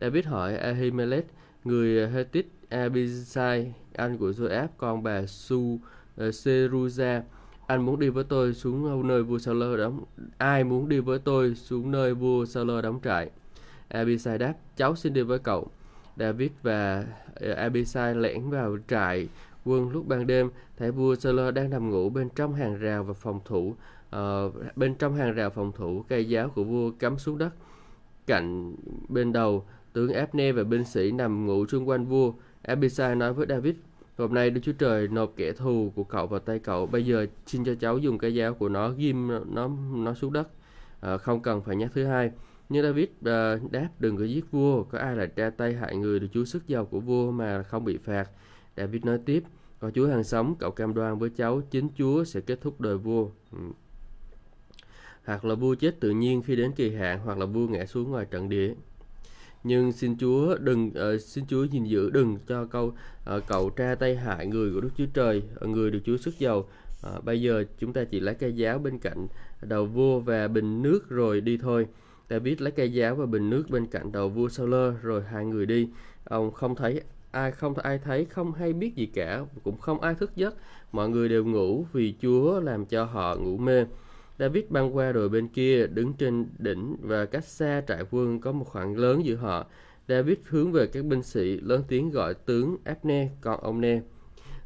David 0.00 0.26
hỏi 0.26 0.56
Ahimelech 0.56 1.26
người 1.64 2.08
Hethit 2.08 2.46
Abisai 2.68 3.74
anh 3.94 4.18
của 4.18 4.30
Joab 4.30 4.68
con 4.76 5.02
bà 5.02 5.26
Su 5.26 5.58
uh, 5.58 5.80
Seruza 6.16 7.22
anh 7.66 7.86
muốn 7.86 7.98
đi 7.98 8.08
với 8.08 8.24
tôi 8.24 8.54
xuống 8.54 9.08
nơi 9.08 9.22
vua 9.22 9.38
Saul 9.38 9.78
đóng 9.78 10.04
ai 10.38 10.64
muốn 10.64 10.88
đi 10.88 11.00
với 11.00 11.18
tôi 11.18 11.54
xuống 11.54 11.90
nơi 11.90 12.14
vua 12.14 12.44
Saul 12.44 12.80
đóng 12.82 13.00
trại? 13.04 13.30
Abisai 13.88 14.38
đáp 14.38 14.54
cháu 14.76 14.96
xin 14.96 15.12
đi 15.12 15.22
với 15.22 15.38
cậu. 15.38 15.68
David 16.16 16.50
và 16.62 17.04
ờ, 17.34 17.52
Abisai 17.52 18.14
lẻn 18.14 18.50
vào 18.50 18.76
trại 18.88 19.28
quân 19.64 19.90
lúc 19.90 20.06
ban 20.06 20.26
đêm 20.26 20.50
thấy 20.76 20.90
vua 20.90 21.14
Saul 21.14 21.50
đang 21.50 21.70
nằm 21.70 21.90
ngủ 21.90 22.10
bên 22.10 22.28
trong 22.36 22.54
hàng 22.54 22.78
rào 22.78 23.04
và 23.04 23.14
phòng 23.14 23.40
thủ 23.44 23.74
uh, 24.16 24.76
bên 24.76 24.94
trong 24.94 25.14
hàng 25.14 25.34
rào 25.34 25.50
phòng 25.50 25.72
thủ 25.72 26.04
cây 26.08 26.28
giáo 26.28 26.48
của 26.48 26.64
vua 26.64 26.90
cắm 26.90 27.18
xuống 27.18 27.38
đất 27.38 27.50
cạnh 28.26 28.76
bên 29.08 29.32
đầu 29.32 29.64
tướng 29.92 30.12
Abner 30.12 30.56
và 30.56 30.64
binh 30.64 30.84
sĩ 30.84 31.10
nằm 31.10 31.46
ngủ 31.46 31.66
xung 31.66 31.88
quanh 31.88 32.04
vua 32.04 32.32
Abisai 32.62 33.14
nói 33.14 33.32
với 33.32 33.46
David 33.48 33.74
Hôm 34.18 34.34
nay 34.34 34.50
Đức 34.50 34.60
Chúa 34.64 34.72
Trời 34.72 35.08
nộp 35.08 35.32
kẻ 35.36 35.52
thù 35.52 35.92
của 35.94 36.04
cậu 36.04 36.26
vào 36.26 36.40
tay 36.40 36.58
cậu. 36.58 36.86
Bây 36.86 37.06
giờ 37.06 37.26
xin 37.46 37.64
cho 37.64 37.74
cháu 37.80 37.98
dùng 37.98 38.18
cái 38.18 38.34
giáo 38.34 38.54
của 38.54 38.68
nó 38.68 38.90
ghim 38.90 39.28
nó 39.54 39.70
nó 39.94 40.14
xuống 40.14 40.32
đất. 40.32 40.48
À, 41.00 41.18
không 41.18 41.42
cần 41.42 41.62
phải 41.62 41.76
nhắc 41.76 41.90
thứ 41.94 42.04
hai. 42.04 42.30
Nhưng 42.68 42.82
David 42.82 43.08
à, 43.24 43.56
đáp 43.70 43.88
đừng 43.98 44.16
có 44.16 44.24
giết 44.24 44.50
vua. 44.50 44.82
Có 44.82 44.98
ai 44.98 45.16
là 45.16 45.26
tra 45.26 45.50
tay 45.50 45.74
hại 45.74 45.96
người 45.96 46.20
được 46.20 46.26
chúa 46.32 46.44
sức 46.44 46.68
giàu 46.68 46.84
của 46.84 47.00
vua 47.00 47.30
mà 47.30 47.62
không 47.62 47.84
bị 47.84 47.96
phạt. 47.96 48.30
David 48.76 49.04
nói 49.04 49.18
tiếp. 49.26 49.42
Có 49.78 49.90
Chúa 49.90 50.08
hàng 50.08 50.24
sống, 50.24 50.54
cậu 50.58 50.70
cam 50.70 50.94
đoan 50.94 51.18
với 51.18 51.30
cháu, 51.30 51.60
chính 51.70 51.88
Chúa 51.98 52.24
sẽ 52.24 52.40
kết 52.40 52.60
thúc 52.60 52.80
đời 52.80 52.98
vua. 52.98 53.30
Ừ. 53.52 53.58
Hoặc 55.24 55.44
là 55.44 55.54
vua 55.54 55.74
chết 55.74 56.00
tự 56.00 56.10
nhiên 56.10 56.42
khi 56.42 56.56
đến 56.56 56.72
kỳ 56.72 56.94
hạn, 56.94 57.18
hoặc 57.24 57.38
là 57.38 57.46
vua 57.46 57.66
ngã 57.66 57.86
xuống 57.86 58.10
ngoài 58.10 58.26
trận 58.30 58.48
địa 58.48 58.74
nhưng 59.64 59.92
xin 59.92 60.16
Chúa 60.18 60.56
đừng 60.58 60.88
uh, 60.88 61.20
xin 61.20 61.44
Chúa 61.48 61.64
gìn 61.64 61.84
giữ 61.84 62.10
đừng 62.10 62.38
cho 62.48 62.64
câu 62.64 62.92
ờ, 63.24 63.36
uh, 63.36 63.42
cậu 63.46 63.70
tra 63.70 63.94
tay 63.94 64.16
hại 64.16 64.46
người 64.46 64.72
của 64.74 64.80
Đức 64.80 64.90
Chúa 64.98 65.06
Trời 65.14 65.42
ờ, 65.54 65.66
người 65.66 65.90
được 65.90 66.00
Chúa 66.04 66.16
sức 66.16 66.38
giàu. 66.38 66.58
Uh, 67.16 67.24
bây 67.24 67.42
giờ 67.42 67.64
chúng 67.78 67.92
ta 67.92 68.04
chỉ 68.04 68.20
lấy 68.20 68.34
cây 68.34 68.52
giáo 68.52 68.78
bên 68.78 68.98
cạnh 68.98 69.26
đầu 69.62 69.86
vua 69.86 70.20
và 70.20 70.48
bình 70.48 70.82
nước 70.82 71.08
rồi 71.08 71.40
đi 71.40 71.56
thôi. 71.56 71.86
David 72.30 72.60
lấy 72.60 72.72
cây 72.72 72.92
giáo 72.92 73.14
và 73.14 73.26
bình 73.26 73.50
nước 73.50 73.70
bên 73.70 73.86
cạnh 73.86 74.12
đầu 74.12 74.28
vua 74.28 74.48
Saul 74.48 74.74
rồi 75.02 75.22
hai 75.22 75.44
người 75.44 75.66
đi. 75.66 75.88
Ông 76.24 76.52
không 76.52 76.74
thấy 76.74 77.00
ai 77.30 77.52
không 77.52 77.78
ai 77.78 77.98
thấy 77.98 78.24
không 78.24 78.52
hay 78.52 78.72
biết 78.72 78.96
gì 78.96 79.06
cả 79.06 79.44
cũng 79.62 79.78
không 79.78 80.00
ai 80.00 80.14
thức 80.14 80.36
giấc. 80.36 80.54
Mọi 80.92 81.08
người 81.08 81.28
đều 81.28 81.44
ngủ 81.44 81.86
vì 81.92 82.14
Chúa 82.22 82.60
làm 82.60 82.86
cho 82.86 83.04
họ 83.04 83.36
ngủ 83.36 83.56
mê. 83.56 83.84
David 84.38 84.64
băng 84.68 84.96
qua 84.96 85.12
đồi 85.12 85.28
bên 85.28 85.48
kia, 85.48 85.86
đứng 85.86 86.12
trên 86.12 86.46
đỉnh 86.58 86.96
và 87.00 87.24
cách 87.26 87.44
xa 87.44 87.82
trại 87.88 88.04
quân 88.10 88.40
có 88.40 88.52
một 88.52 88.64
khoảng 88.64 88.96
lớn 88.96 89.24
giữa 89.24 89.34
họ. 89.34 89.66
David 90.08 90.38
hướng 90.44 90.72
về 90.72 90.86
các 90.86 91.04
binh 91.04 91.22
sĩ, 91.22 91.60
lớn 91.60 91.82
tiếng 91.88 92.10
gọi 92.10 92.34
tướng 92.34 92.76
Abner, 92.84 93.28
con 93.40 93.60
ông 93.60 93.80
Ne. 93.80 94.00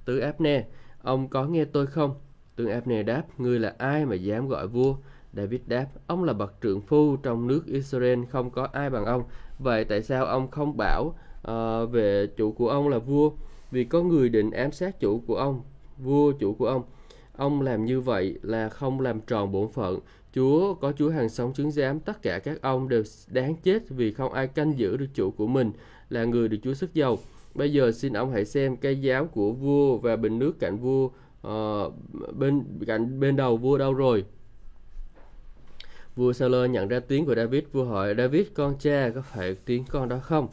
Tướng 0.05 0.21
Abner, 0.21 0.65
ông 1.03 1.29
có 1.29 1.45
nghe 1.47 1.65
tôi 1.65 1.87
không? 1.87 2.15
Tướng 2.57 2.71
Abner 2.71 3.07
đáp, 3.07 3.41
ngươi 3.41 3.59
là 3.59 3.75
ai 3.79 4.07
mà 4.07 4.15
dám 4.15 4.49
gọi 4.49 4.67
vua? 4.67 4.97
David 5.33 5.61
đáp, 5.67 5.87
ông 6.07 6.25
là 6.25 6.33
bậc 6.33 6.55
trượng 6.63 6.81
phu 6.81 7.17
trong 7.17 7.47
nước 7.47 7.67
Israel, 7.67 8.21
không 8.31 8.51
có 8.51 8.69
ai 8.73 8.91
bằng 8.91 9.05
ông. 9.05 9.25
Vậy 9.59 9.85
tại 9.85 10.03
sao 10.03 10.27
ông 10.27 10.51
không 10.51 10.77
bảo 10.77 11.05
uh, 11.49 11.91
về 11.91 12.27
chủ 12.37 12.53
của 12.53 12.69
ông 12.69 12.89
là 12.89 12.99
vua? 12.99 13.31
Vì 13.71 13.85
có 13.85 14.03
người 14.03 14.29
định 14.29 14.51
ám 14.51 14.73
sát 14.73 15.01
chủ 15.01 15.23
của 15.27 15.37
ông, 15.37 15.63
vua 15.99 16.33
chủ 16.33 16.55
của 16.55 16.67
ông. 16.67 16.83
Ông 17.43 17.63
làm 17.63 17.85
như 17.85 18.01
vậy 18.01 18.39
là 18.43 18.69
không 18.69 19.01
làm 19.01 19.21
tròn 19.21 19.53
bổn 19.53 19.73
phận. 19.73 20.01
Chúa 20.35 20.75
có 20.75 20.93
Chúa 20.93 21.11
hàng 21.11 21.29
sống 21.29 21.53
chứng 21.53 21.71
giám 21.71 22.01
tất 22.01 22.23
cả 22.23 22.39
các 22.39 22.63
ông 22.63 22.89
đều 22.89 23.03
đáng 23.29 23.57
chết 23.63 23.89
vì 23.89 24.13
không 24.13 24.33
ai 24.33 24.47
canh 24.47 24.79
giữ 24.79 24.97
được 24.97 25.07
chủ 25.15 25.31
của 25.31 25.47
mình 25.47 25.73
là 26.11 26.25
người 26.25 26.49
được 26.49 26.57
Chúa 26.63 26.75
sức 26.75 26.95
giàu. 26.95 27.19
Bây 27.55 27.73
giờ 27.73 27.93
xin 27.93 28.13
ông 28.13 28.33
hãy 28.33 28.45
xem 28.45 28.77
cây 28.77 29.01
giáo 29.01 29.27
của 29.27 29.53
vua 29.53 29.99
và 29.99 30.17
bình 30.17 30.39
nước 30.39 30.53
cạnh 30.61 30.79
vua 30.79 31.05
uh, 31.47 31.95
bên 32.39 32.65
cạnh 32.87 33.21
bên 33.21 33.37
đầu 33.37 33.57
vua 33.57 33.79
đâu 33.79 33.95
rồi. 33.95 34.25
Vua 36.17 36.33
Saul 36.33 36.67
nhận 36.67 36.89
ra 36.89 37.01
tiếng 37.01 37.27
của 37.27 37.35
David, 37.35 37.65
vua 37.73 37.85
hỏi 37.85 38.15
David 38.19 38.47
con 38.55 38.75
cha 38.79 39.11
có 39.15 39.23
phải 39.23 39.55
tiếng 39.55 39.85
con 39.89 40.09
đó 40.09 40.19
không? 40.19 40.49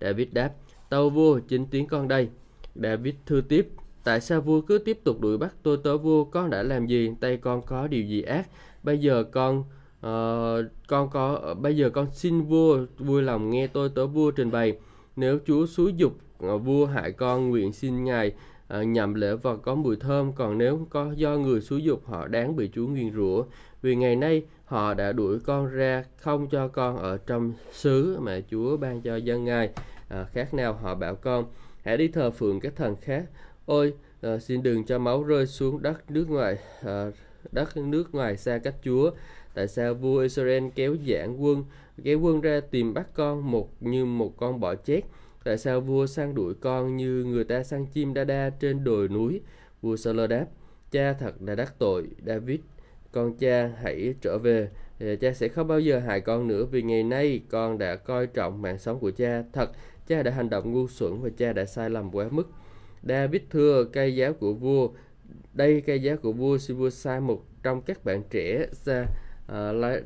David 0.00 0.28
đáp, 0.32 0.50
tâu 0.88 1.10
vua 1.10 1.38
chính 1.48 1.66
tiếng 1.66 1.86
con 1.86 2.08
đây. 2.08 2.28
David 2.74 3.14
thư 3.26 3.40
tiếp, 3.40 3.68
Tại 4.04 4.20
sao 4.20 4.40
vua 4.40 4.60
cứ 4.60 4.78
tiếp 4.78 5.00
tục 5.04 5.20
đuổi 5.20 5.38
bắt 5.38 5.54
tôi 5.62 5.78
tớ 5.84 5.98
vua? 5.98 6.24
Con 6.24 6.50
đã 6.50 6.62
làm 6.62 6.86
gì? 6.86 7.10
Tay 7.20 7.36
con 7.36 7.62
có 7.62 7.86
điều 7.86 8.02
gì 8.02 8.22
ác? 8.22 8.48
Bây 8.82 8.98
giờ 8.98 9.24
con 9.32 9.58
uh, 10.06 10.70
con 10.88 11.10
có 11.10 11.54
bây 11.60 11.76
giờ 11.76 11.90
con 11.90 12.06
xin 12.12 12.42
vua 12.42 12.78
vui 12.98 13.22
lòng 13.22 13.50
nghe 13.50 13.66
tôi 13.66 13.88
tớ 13.88 14.06
vua 14.06 14.30
trình 14.30 14.50
bày. 14.50 14.76
Nếu 15.16 15.38
Chúa 15.46 15.66
xúi 15.66 15.94
dục 15.96 16.12
uh, 16.46 16.62
vua 16.62 16.86
hại 16.86 17.12
con, 17.12 17.50
nguyện 17.50 17.72
xin 17.72 18.04
ngài 18.04 18.32
uh, 18.80 18.86
nhậm 18.86 19.14
lễ 19.14 19.34
vật 19.34 19.56
có 19.56 19.74
mùi 19.74 19.96
thơm. 19.96 20.32
Còn 20.32 20.58
nếu 20.58 20.86
có 20.90 21.12
do 21.16 21.36
người 21.36 21.60
xúi 21.60 21.82
dục 21.82 22.06
họ 22.06 22.28
đáng 22.28 22.56
bị 22.56 22.70
Chúa 22.74 22.86
nguyền 22.86 23.12
rủa. 23.14 23.44
Vì 23.82 23.96
ngày 23.96 24.16
nay 24.16 24.42
họ 24.64 24.94
đã 24.94 25.12
đuổi 25.12 25.38
con 25.40 25.66
ra 25.66 26.04
không 26.16 26.48
cho 26.48 26.68
con 26.68 26.96
ở 26.96 27.16
trong 27.16 27.52
xứ 27.72 28.18
mà 28.20 28.40
Chúa 28.50 28.76
ban 28.76 29.02
cho 29.02 29.16
dân 29.16 29.44
ngài. 29.44 29.70
À, 30.08 30.26
khác 30.32 30.54
nào 30.54 30.72
họ 30.72 30.94
bảo 30.94 31.14
con 31.14 31.44
hãy 31.82 31.96
đi 31.96 32.08
thờ 32.08 32.30
phượng 32.30 32.60
các 32.60 32.76
thần 32.76 32.96
khác 32.96 33.24
Ôi, 33.66 33.94
à, 34.20 34.38
xin 34.38 34.62
đừng 34.62 34.84
cho 34.84 34.98
máu 34.98 35.22
rơi 35.22 35.46
xuống 35.46 35.82
đất 35.82 36.10
nước 36.10 36.30
ngoài, 36.30 36.58
à, 36.82 37.10
đất 37.52 37.76
nước 37.76 38.14
ngoài 38.14 38.36
xa 38.36 38.58
cách 38.58 38.74
Chúa. 38.82 39.10
Tại 39.54 39.68
sao 39.68 39.94
vua 39.94 40.18
Israel 40.18 40.64
kéo 40.74 40.96
giảng 41.08 41.44
quân, 41.44 41.64
kéo 42.04 42.20
quân 42.20 42.40
ra 42.40 42.60
tìm 42.70 42.94
bắt 42.94 43.06
con 43.14 43.50
một 43.50 43.82
như 43.82 44.04
một 44.04 44.36
con 44.36 44.60
bọ 44.60 44.74
chết? 44.74 45.00
Tại 45.44 45.58
sao 45.58 45.80
vua 45.80 46.06
săn 46.06 46.34
đuổi 46.34 46.54
con 46.54 46.96
như 46.96 47.24
người 47.24 47.44
ta 47.44 47.62
săn 47.62 47.86
chim 47.86 48.14
đa 48.14 48.24
đa 48.24 48.50
trên 48.60 48.84
đồi 48.84 49.08
núi? 49.08 49.40
Vua 49.82 49.96
Saul 49.96 50.26
đáp, 50.26 50.46
cha 50.90 51.12
thật 51.12 51.34
là 51.40 51.54
đắc 51.54 51.74
tội, 51.78 52.06
David, 52.26 52.60
con 53.12 53.36
cha 53.36 53.70
hãy 53.82 54.14
trở 54.20 54.38
về. 54.38 54.68
Ờ, 55.00 55.16
cha 55.16 55.32
sẽ 55.32 55.48
không 55.48 55.68
bao 55.68 55.80
giờ 55.80 55.98
hại 55.98 56.20
con 56.20 56.48
nữa 56.48 56.64
vì 56.64 56.82
ngày 56.82 57.02
nay 57.02 57.40
con 57.50 57.78
đã 57.78 57.96
coi 57.96 58.26
trọng 58.26 58.62
mạng 58.62 58.78
sống 58.78 58.98
của 58.98 59.10
cha. 59.10 59.42
Thật, 59.52 59.70
cha 60.06 60.22
đã 60.22 60.30
hành 60.30 60.50
động 60.50 60.72
ngu 60.72 60.88
xuẩn 60.88 61.22
và 61.22 61.28
cha 61.36 61.52
đã 61.52 61.64
sai 61.64 61.90
lầm 61.90 62.10
quá 62.10 62.28
mức. 62.30 62.48
David 63.08 63.42
thưa 63.50 63.84
cây 63.84 64.16
giáo 64.16 64.32
của 64.32 64.52
vua 64.52 64.88
đây 65.52 65.82
cây 65.86 66.02
giáo 66.02 66.16
của 66.16 66.32
vua 66.32 66.58
xin 66.58 66.76
vua 66.76 66.90
sai 66.90 67.20
một 67.20 67.42
trong 67.62 67.82
các 67.82 68.04
bạn 68.04 68.22
trẻ 68.30 68.66
ra 68.84 69.06
à, 69.46 69.72
lấy, 69.72 70.02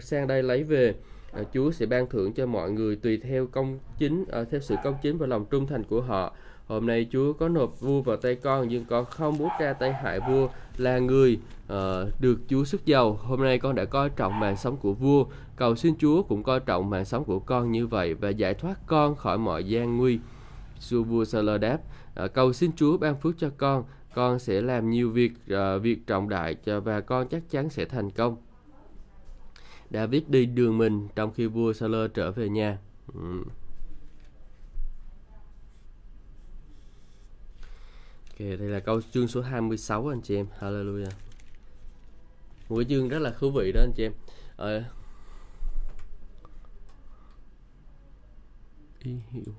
sang 0.00 0.26
đây 0.26 0.42
lấy 0.42 0.62
về. 0.62 0.94
À, 1.32 1.42
Chúa 1.54 1.70
sẽ 1.70 1.86
ban 1.86 2.06
thưởng 2.06 2.32
cho 2.32 2.46
mọi 2.46 2.70
người 2.70 2.96
tùy 2.96 3.16
theo 3.16 3.46
công 3.46 3.78
chính 3.98 4.24
à, 4.32 4.44
theo 4.50 4.60
sự 4.60 4.74
công 4.84 4.94
chính 5.02 5.18
và 5.18 5.26
lòng 5.26 5.46
trung 5.50 5.66
thành 5.66 5.84
của 5.84 6.00
họ. 6.00 6.34
Hôm 6.66 6.86
nay 6.86 7.06
Chúa 7.10 7.32
có 7.32 7.48
nộp 7.48 7.80
vua 7.80 8.02
vào 8.02 8.16
tay 8.16 8.34
con 8.34 8.68
nhưng 8.68 8.84
con 8.84 9.04
không 9.04 9.38
muốn 9.38 9.48
ra 9.60 9.72
tay 9.72 9.92
hại 9.92 10.20
vua 10.28 10.48
là 10.76 10.98
người 10.98 11.38
uh, 11.72 11.78
được 12.20 12.38
Chúa 12.48 12.64
sức 12.64 12.86
giàu. 12.86 13.12
Hôm 13.12 13.42
nay 13.42 13.58
con 13.58 13.74
đã 13.74 13.84
coi 13.84 14.10
trọng 14.10 14.40
mạng 14.40 14.56
sống 14.56 14.76
của 14.76 14.92
vua. 14.92 15.24
Cầu 15.56 15.76
xin 15.76 15.94
Chúa 15.98 16.22
cũng 16.22 16.42
coi 16.42 16.60
trọng 16.60 16.90
mạng 16.90 17.04
sống 17.04 17.24
của 17.24 17.38
con 17.38 17.72
như 17.72 17.86
vậy 17.86 18.14
và 18.14 18.28
giải 18.28 18.54
thoát 18.54 18.78
con 18.86 19.16
khỏi 19.16 19.38
mọi 19.38 19.64
gian 19.64 19.96
nguy. 19.96 20.18
Vua 20.90 21.02
vua 21.02 21.24
Saul 21.24 21.58
đáp 21.58 21.78
à, 22.14 22.28
cầu 22.28 22.52
xin 22.52 22.72
Chúa 22.76 22.98
ban 22.98 23.20
phước 23.20 23.38
cho 23.38 23.50
con 23.56 23.84
con 24.14 24.38
sẽ 24.38 24.60
làm 24.60 24.90
nhiều 24.90 25.10
việc 25.10 25.32
à, 25.48 25.76
việc 25.76 26.06
trọng 26.06 26.28
đại 26.28 26.54
cho 26.54 26.80
và 26.80 27.00
con 27.00 27.28
chắc 27.28 27.42
chắn 27.50 27.70
sẽ 27.70 27.84
thành 27.84 28.10
công 28.10 28.36
David 29.90 30.22
đi 30.28 30.46
đường 30.46 30.78
mình 30.78 31.08
trong 31.14 31.32
khi 31.32 31.46
vua 31.46 31.72
Saul 31.72 32.06
trở 32.14 32.32
về 32.32 32.48
nhà 32.48 32.78
ừ. 33.14 33.44
Ok, 38.32 38.38
đây 38.38 38.68
là 38.68 38.80
câu 38.80 39.00
chương 39.12 39.28
số 39.28 39.40
26 39.40 40.08
anh 40.08 40.20
chị 40.20 40.36
em. 40.36 40.46
Hallelujah. 40.60 41.10
Một 42.68 42.76
cái 42.76 42.84
chương 42.88 43.08
rất 43.08 43.18
là 43.18 43.30
thú 43.38 43.50
vị 43.50 43.72
đó 43.72 43.80
anh 43.80 43.92
chị 43.96 44.02
em. 44.02 44.12
À... 44.56 44.84
ý 49.00 49.12
hiểu 49.30 49.54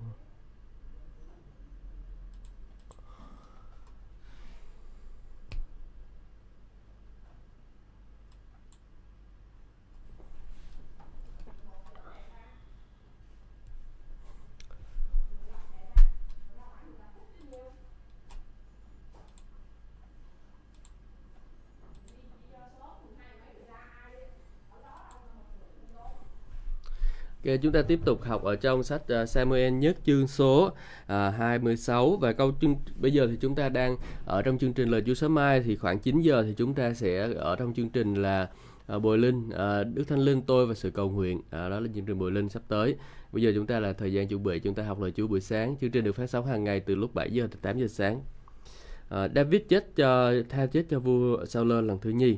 Okay, 27.45 27.57
chúng 27.57 27.71
ta 27.71 27.81
tiếp 27.81 28.00
tục 28.05 28.21
học 28.23 28.43
ở 28.43 28.55
trong 28.55 28.83
sách 28.83 29.01
ờ, 29.07 29.25
Samuel 29.25 29.73
nhất 29.73 29.97
chương 30.05 30.27
số 30.27 30.71
ờ, 31.07 31.27
uh, 31.27 31.35
26 31.39 32.15
và 32.15 32.33
câu 32.33 32.51
chương 32.62 32.75
bây 32.95 33.12
giờ 33.12 33.27
thì 33.27 33.38
chúng 33.41 33.55
ta 33.55 33.69
đang 33.69 33.97
ở 34.25 34.41
trong 34.41 34.57
chương 34.57 34.73
trình 34.73 34.89
lời 34.89 35.03
Chúa 35.05 35.13
sớm 35.13 35.35
mai 35.35 35.62
thì 35.62 35.75
khoảng 35.75 36.00
9 36.00 36.21
giờ 36.21 36.43
thì 36.43 36.53
chúng 36.57 36.73
ta 36.73 36.93
sẽ 36.93 37.33
ở 37.35 37.55
trong 37.55 37.73
chương 37.73 37.89
trình 37.89 38.13
là 38.13 38.50
uh, 38.95 39.01
bồi 39.01 39.17
linh 39.17 39.47
uh, 39.47 39.95
Đức 39.95 40.03
Thánh 40.07 40.19
Linh 40.19 40.41
tôi 40.41 40.67
và 40.67 40.73
sự 40.73 40.91
cầu 40.91 41.09
nguyện 41.09 41.38
uh, 41.38 41.51
đó 41.51 41.79
là 41.79 41.88
chương 41.95 42.05
trình 42.05 42.19
bồi 42.19 42.31
linh 42.31 42.50
sắp 42.50 42.63
tới. 42.67 42.95
Bây 43.31 43.41
giờ 43.41 43.51
chúng 43.55 43.65
ta 43.65 43.79
là 43.79 43.93
thời 43.93 44.13
gian 44.13 44.27
chuẩn 44.27 44.43
bị 44.43 44.59
chúng 44.59 44.73
ta 44.73 44.83
học 44.83 45.01
lời 45.01 45.12
Chúa 45.15 45.27
buổi 45.27 45.41
sáng. 45.41 45.75
Chương 45.81 45.91
trình 45.91 46.03
được 46.03 46.15
phát 46.15 46.29
sóng 46.29 46.45
hàng 46.45 46.63
ngày 46.63 46.79
từ 46.79 46.95
lúc 46.95 47.13
7 47.13 47.31
giờ 47.31 47.47
tới 47.51 47.59
8 47.62 47.79
giờ 47.79 47.88
sáng. 47.88 48.15
Uh, 48.15 49.31
David 49.35 49.62
chết 49.69 49.95
cho 49.95 50.33
tha 50.50 50.65
chết 50.65 50.85
cho 50.89 51.00
vua 51.00 51.45
Saul 51.45 51.71
lần 51.71 52.00
thứ 52.01 52.09
nhì. 52.09 52.38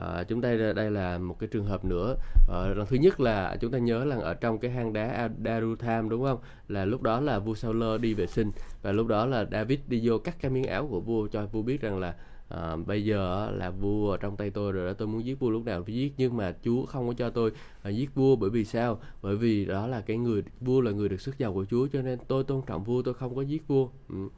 À, 0.00 0.24
chúng 0.28 0.40
ta 0.40 0.54
đây 0.76 0.90
là 0.90 1.18
một 1.18 1.38
cái 1.38 1.48
trường 1.48 1.64
hợp 1.64 1.84
nữa. 1.84 2.16
À, 2.48 2.66
lần 2.76 2.86
thứ 2.86 2.96
nhất 2.96 3.20
là 3.20 3.56
chúng 3.60 3.70
ta 3.70 3.78
nhớ 3.78 4.04
là 4.04 4.16
ở 4.16 4.34
trong 4.34 4.58
cái 4.58 4.70
hang 4.70 4.92
đá 4.92 5.28
Darutham 5.44 6.08
đúng 6.08 6.22
không? 6.22 6.38
Là 6.68 6.84
lúc 6.84 7.02
đó 7.02 7.20
là 7.20 7.38
vua 7.38 7.54
sauler 7.54 8.00
đi 8.00 8.14
vệ 8.14 8.26
sinh 8.26 8.50
và 8.82 8.92
lúc 8.92 9.06
đó 9.06 9.26
là 9.26 9.46
David 9.52 9.78
đi 9.88 10.00
vô 10.04 10.18
cắt 10.18 10.36
cái 10.40 10.50
miếng 10.50 10.64
áo 10.64 10.86
của 10.90 11.00
vua 11.00 11.26
cho 11.26 11.46
vua 11.46 11.62
biết 11.62 11.80
rằng 11.80 11.98
là 11.98 12.14
à, 12.48 12.76
bây 12.76 13.04
giờ 13.04 13.50
là 13.50 13.70
vua 13.70 14.10
ở 14.10 14.16
trong 14.16 14.36
tay 14.36 14.50
tôi 14.50 14.72
rồi 14.72 14.86
đó 14.86 14.92
tôi 14.92 15.08
muốn 15.08 15.24
giết 15.24 15.40
vua 15.40 15.50
lúc 15.50 15.64
nào 15.64 15.82
tôi 15.82 15.96
giết 15.96 16.12
nhưng 16.16 16.36
mà 16.36 16.54
Chúa 16.62 16.86
không 16.86 17.08
có 17.08 17.14
cho 17.14 17.30
tôi 17.30 17.52
à, 17.82 17.90
giết 17.90 18.14
vua 18.14 18.36
bởi 18.36 18.50
vì 18.50 18.64
sao? 18.64 19.00
Bởi 19.22 19.36
vì 19.36 19.64
đó 19.64 19.86
là 19.86 20.00
cái 20.00 20.16
người 20.16 20.42
vua 20.60 20.80
là 20.80 20.90
người 20.90 21.08
được 21.08 21.20
sức 21.20 21.38
giàu 21.38 21.54
của 21.54 21.64
Chúa 21.64 21.86
cho 21.92 22.02
nên 22.02 22.18
tôi 22.28 22.44
tôn 22.44 22.62
trọng 22.66 22.84
vua 22.84 23.02
tôi 23.02 23.14
không 23.14 23.36
có 23.36 23.42
giết 23.42 23.68
vua. 23.68 23.88
Ừ. 24.08 24.28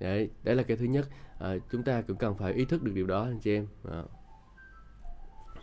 đấy 0.00 0.30
đấy 0.42 0.54
là 0.54 0.62
cái 0.62 0.76
thứ 0.76 0.84
nhất. 0.84 1.08
À, 1.38 1.56
chúng 1.72 1.82
ta 1.82 2.02
cũng 2.02 2.16
cần 2.16 2.34
phải 2.34 2.52
ý 2.52 2.64
thức 2.64 2.82
được 2.82 2.92
điều 2.94 3.06
đó 3.06 3.22
anh 3.22 3.38
chị 3.38 3.54
em. 3.54 3.66
À. 3.90 4.02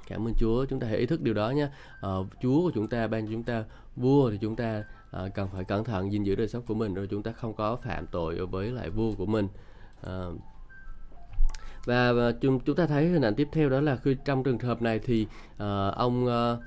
Cảm 0.07 0.27
ơn 0.27 0.33
Chúa, 0.37 0.65
chúng 0.65 0.79
ta 0.79 0.87
hãy 0.87 0.97
ý 0.97 1.05
thức 1.05 1.21
điều 1.21 1.33
đó 1.33 1.49
nhé. 1.49 1.67
à, 2.01 2.09
Chúa 2.41 2.61
của 2.61 2.71
chúng 2.75 2.87
ta 2.87 3.07
ban 3.07 3.25
cho 3.25 3.31
chúng 3.31 3.43
ta 3.43 3.63
vua 3.95 4.31
thì 4.31 4.37
chúng 4.41 4.55
ta 4.55 4.83
à, 5.11 5.27
cần 5.35 5.49
phải 5.53 5.63
cẩn 5.63 5.83
thận 5.83 6.11
gìn 6.11 6.23
giữ 6.23 6.35
đời 6.35 6.47
sống 6.47 6.63
của 6.67 6.73
mình 6.73 6.93
rồi 6.93 7.07
chúng 7.07 7.23
ta 7.23 7.31
không 7.31 7.53
có 7.53 7.75
phạm 7.75 8.07
tội 8.07 8.45
với 8.45 8.71
lại 8.71 8.89
vua 8.89 9.13
của 9.13 9.25
mình. 9.25 9.47
à, 10.03 10.13
và, 11.85 12.13
và 12.13 12.31
chúng 12.41 12.59
chúng 12.59 12.75
ta 12.75 12.85
thấy 12.85 13.07
hình 13.07 13.21
ảnh 13.21 13.35
tiếp 13.35 13.47
theo 13.51 13.69
đó 13.69 13.81
là 13.81 13.95
khi 13.95 14.15
trong 14.25 14.43
trường 14.43 14.59
hợp 14.59 14.81
này 14.81 14.99
thì 14.99 15.27
à, 15.57 15.87
ông 15.87 16.27
à, 16.27 16.57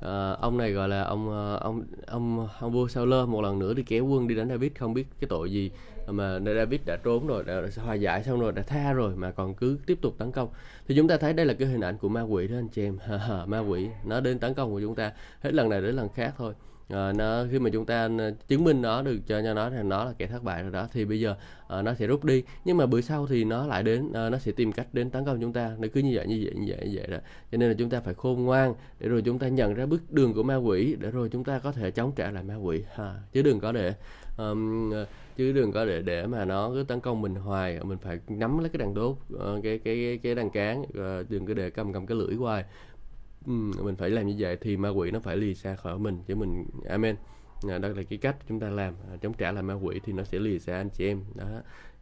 à, 0.00 0.32
ông 0.32 0.58
này 0.58 0.72
gọi 0.72 0.88
là 0.88 1.02
ông 1.02 1.30
ông 1.60 1.82
ông 2.06 2.48
ông 2.60 2.72
vua 2.72 2.88
sauler 2.88 3.28
một 3.28 3.40
lần 3.40 3.58
nữa 3.58 3.74
đi 3.74 3.82
kéo 3.82 4.04
quân 4.06 4.28
đi 4.28 4.34
đánh 4.34 4.48
David 4.48 4.72
không 4.78 4.94
biết 4.94 5.06
cái 5.20 5.28
tội 5.28 5.52
gì 5.52 5.70
Ờ, 6.06 6.12
mà 6.12 6.38
David 6.56 6.80
đã 6.86 6.96
trốn 7.04 7.26
rồi 7.26 7.44
đã 7.46 7.62
hòa 7.76 7.94
giải 7.94 8.24
xong 8.24 8.40
rồi 8.40 8.52
đã 8.52 8.62
tha 8.62 8.92
rồi 8.92 9.16
mà 9.16 9.30
còn 9.30 9.54
cứ 9.54 9.78
tiếp 9.86 9.98
tục 10.02 10.14
tấn 10.18 10.32
công. 10.32 10.48
Thì 10.88 10.96
chúng 10.96 11.08
ta 11.08 11.16
thấy 11.16 11.32
đây 11.32 11.46
là 11.46 11.54
cái 11.54 11.68
hình 11.68 11.80
ảnh 11.80 11.98
của 11.98 12.08
ma 12.08 12.22
quỷ 12.22 12.48
đó 12.48 12.56
anh 12.56 12.68
chị 12.68 12.84
em. 12.84 12.98
Ma 13.46 13.58
quỷ 13.58 13.88
nó 14.04 14.20
đến 14.20 14.38
tấn 14.38 14.54
công 14.54 14.70
của 14.70 14.80
chúng 14.80 14.94
ta 14.94 15.12
hết 15.40 15.54
lần 15.54 15.68
này 15.68 15.82
đến 15.82 15.96
lần 15.96 16.08
khác 16.08 16.34
thôi. 16.38 16.54
À, 16.88 17.12
nó 17.12 17.44
khi 17.50 17.58
mà 17.58 17.70
chúng 17.72 17.86
ta 17.86 18.08
chứng 18.48 18.64
minh 18.64 18.82
nó 18.82 19.02
được 19.02 19.18
cho 19.26 19.42
cho 19.42 19.54
nó 19.54 19.70
rằng 19.70 19.88
nó 19.88 20.04
là 20.04 20.12
kẻ 20.18 20.26
thất 20.26 20.42
bại 20.42 20.62
rồi 20.62 20.72
đó 20.72 20.88
thì 20.92 21.04
bây 21.04 21.20
giờ 21.20 21.34
à, 21.68 21.82
nó 21.82 21.94
sẽ 21.94 22.06
rút 22.06 22.24
đi. 22.24 22.42
Nhưng 22.64 22.76
mà 22.76 22.86
bữa 22.86 23.00
sau 23.00 23.26
thì 23.26 23.44
nó 23.44 23.66
lại 23.66 23.82
đến 23.82 24.12
à, 24.12 24.30
nó 24.30 24.38
sẽ 24.38 24.52
tìm 24.52 24.72
cách 24.72 24.86
đến 24.92 25.10
tấn 25.10 25.24
công 25.24 25.40
chúng 25.40 25.52
ta. 25.52 25.76
Nó 25.78 25.88
cứ 25.94 26.00
như 26.00 26.10
vậy 26.14 26.26
như 26.26 26.40
vậy 26.44 26.54
như 26.54 26.66
vậy 26.68 26.88
như 26.88 26.98
vậy 26.98 27.06
đó. 27.06 27.18
Cho 27.52 27.58
nên 27.58 27.68
là 27.68 27.74
chúng 27.78 27.90
ta 27.90 28.00
phải 28.00 28.14
khôn 28.14 28.44
ngoan 28.44 28.74
để 29.00 29.08
rồi 29.08 29.22
chúng 29.22 29.38
ta 29.38 29.48
nhận 29.48 29.74
ra 29.74 29.86
bước 29.86 30.12
đường 30.12 30.34
của 30.34 30.42
ma 30.42 30.56
quỷ 30.56 30.96
để 30.98 31.10
rồi 31.10 31.28
chúng 31.28 31.44
ta 31.44 31.58
có 31.58 31.72
thể 31.72 31.90
chống 31.90 32.12
trả 32.16 32.30
lại 32.30 32.42
ma 32.42 32.56
quỷ. 32.56 32.82
Ha 32.94 33.14
chứ 33.32 33.42
đừng 33.42 33.60
có 33.60 33.72
để 33.72 33.94
um, 34.38 34.92
chứ 35.40 35.52
đừng 35.52 35.72
có 35.72 35.84
để 35.84 36.02
để 36.02 36.26
mà 36.26 36.44
nó 36.44 36.70
cứ 36.74 36.84
tấn 36.88 37.00
công 37.00 37.22
mình 37.22 37.34
hoài 37.34 37.80
mình 37.84 37.98
phải 37.98 38.18
nắm 38.28 38.58
lấy 38.58 38.68
cái 38.68 38.78
đằng 38.78 38.94
đốt 38.94 39.16
ờ, 39.38 39.60
cái 39.62 39.78
cái 39.78 40.18
cái 40.22 40.34
đằng 40.34 40.50
cán 40.50 40.84
ờ, 40.94 41.24
đừng 41.28 41.46
có 41.46 41.54
để 41.54 41.70
cầm 41.70 41.92
cầm 41.92 42.06
cái 42.06 42.16
lưỡi 42.16 42.34
hoài. 42.34 42.64
Ừ, 43.46 43.52
mình 43.82 43.96
phải 43.96 44.10
làm 44.10 44.26
như 44.26 44.34
vậy 44.38 44.56
thì 44.60 44.76
ma 44.76 44.88
quỷ 44.88 45.10
nó 45.10 45.20
phải 45.20 45.36
lìa 45.36 45.54
xa 45.54 45.76
khỏi 45.76 45.98
mình 45.98 46.18
chứ 46.26 46.34
mình 46.34 46.66
amen. 46.88 47.16
Ờ, 47.68 47.78
đó 47.78 47.88
là 47.88 48.02
cái 48.02 48.18
cách 48.18 48.36
chúng 48.48 48.60
ta 48.60 48.70
làm 48.70 48.94
chống 49.22 49.32
trả 49.32 49.52
lại 49.52 49.62
ma 49.62 49.74
quỷ 49.74 50.00
thì 50.04 50.12
nó 50.12 50.22
sẽ 50.24 50.38
lìa 50.38 50.58
xa 50.58 50.76
anh 50.76 50.88
chị 50.90 51.06
em. 51.06 51.24
Đó 51.34 51.44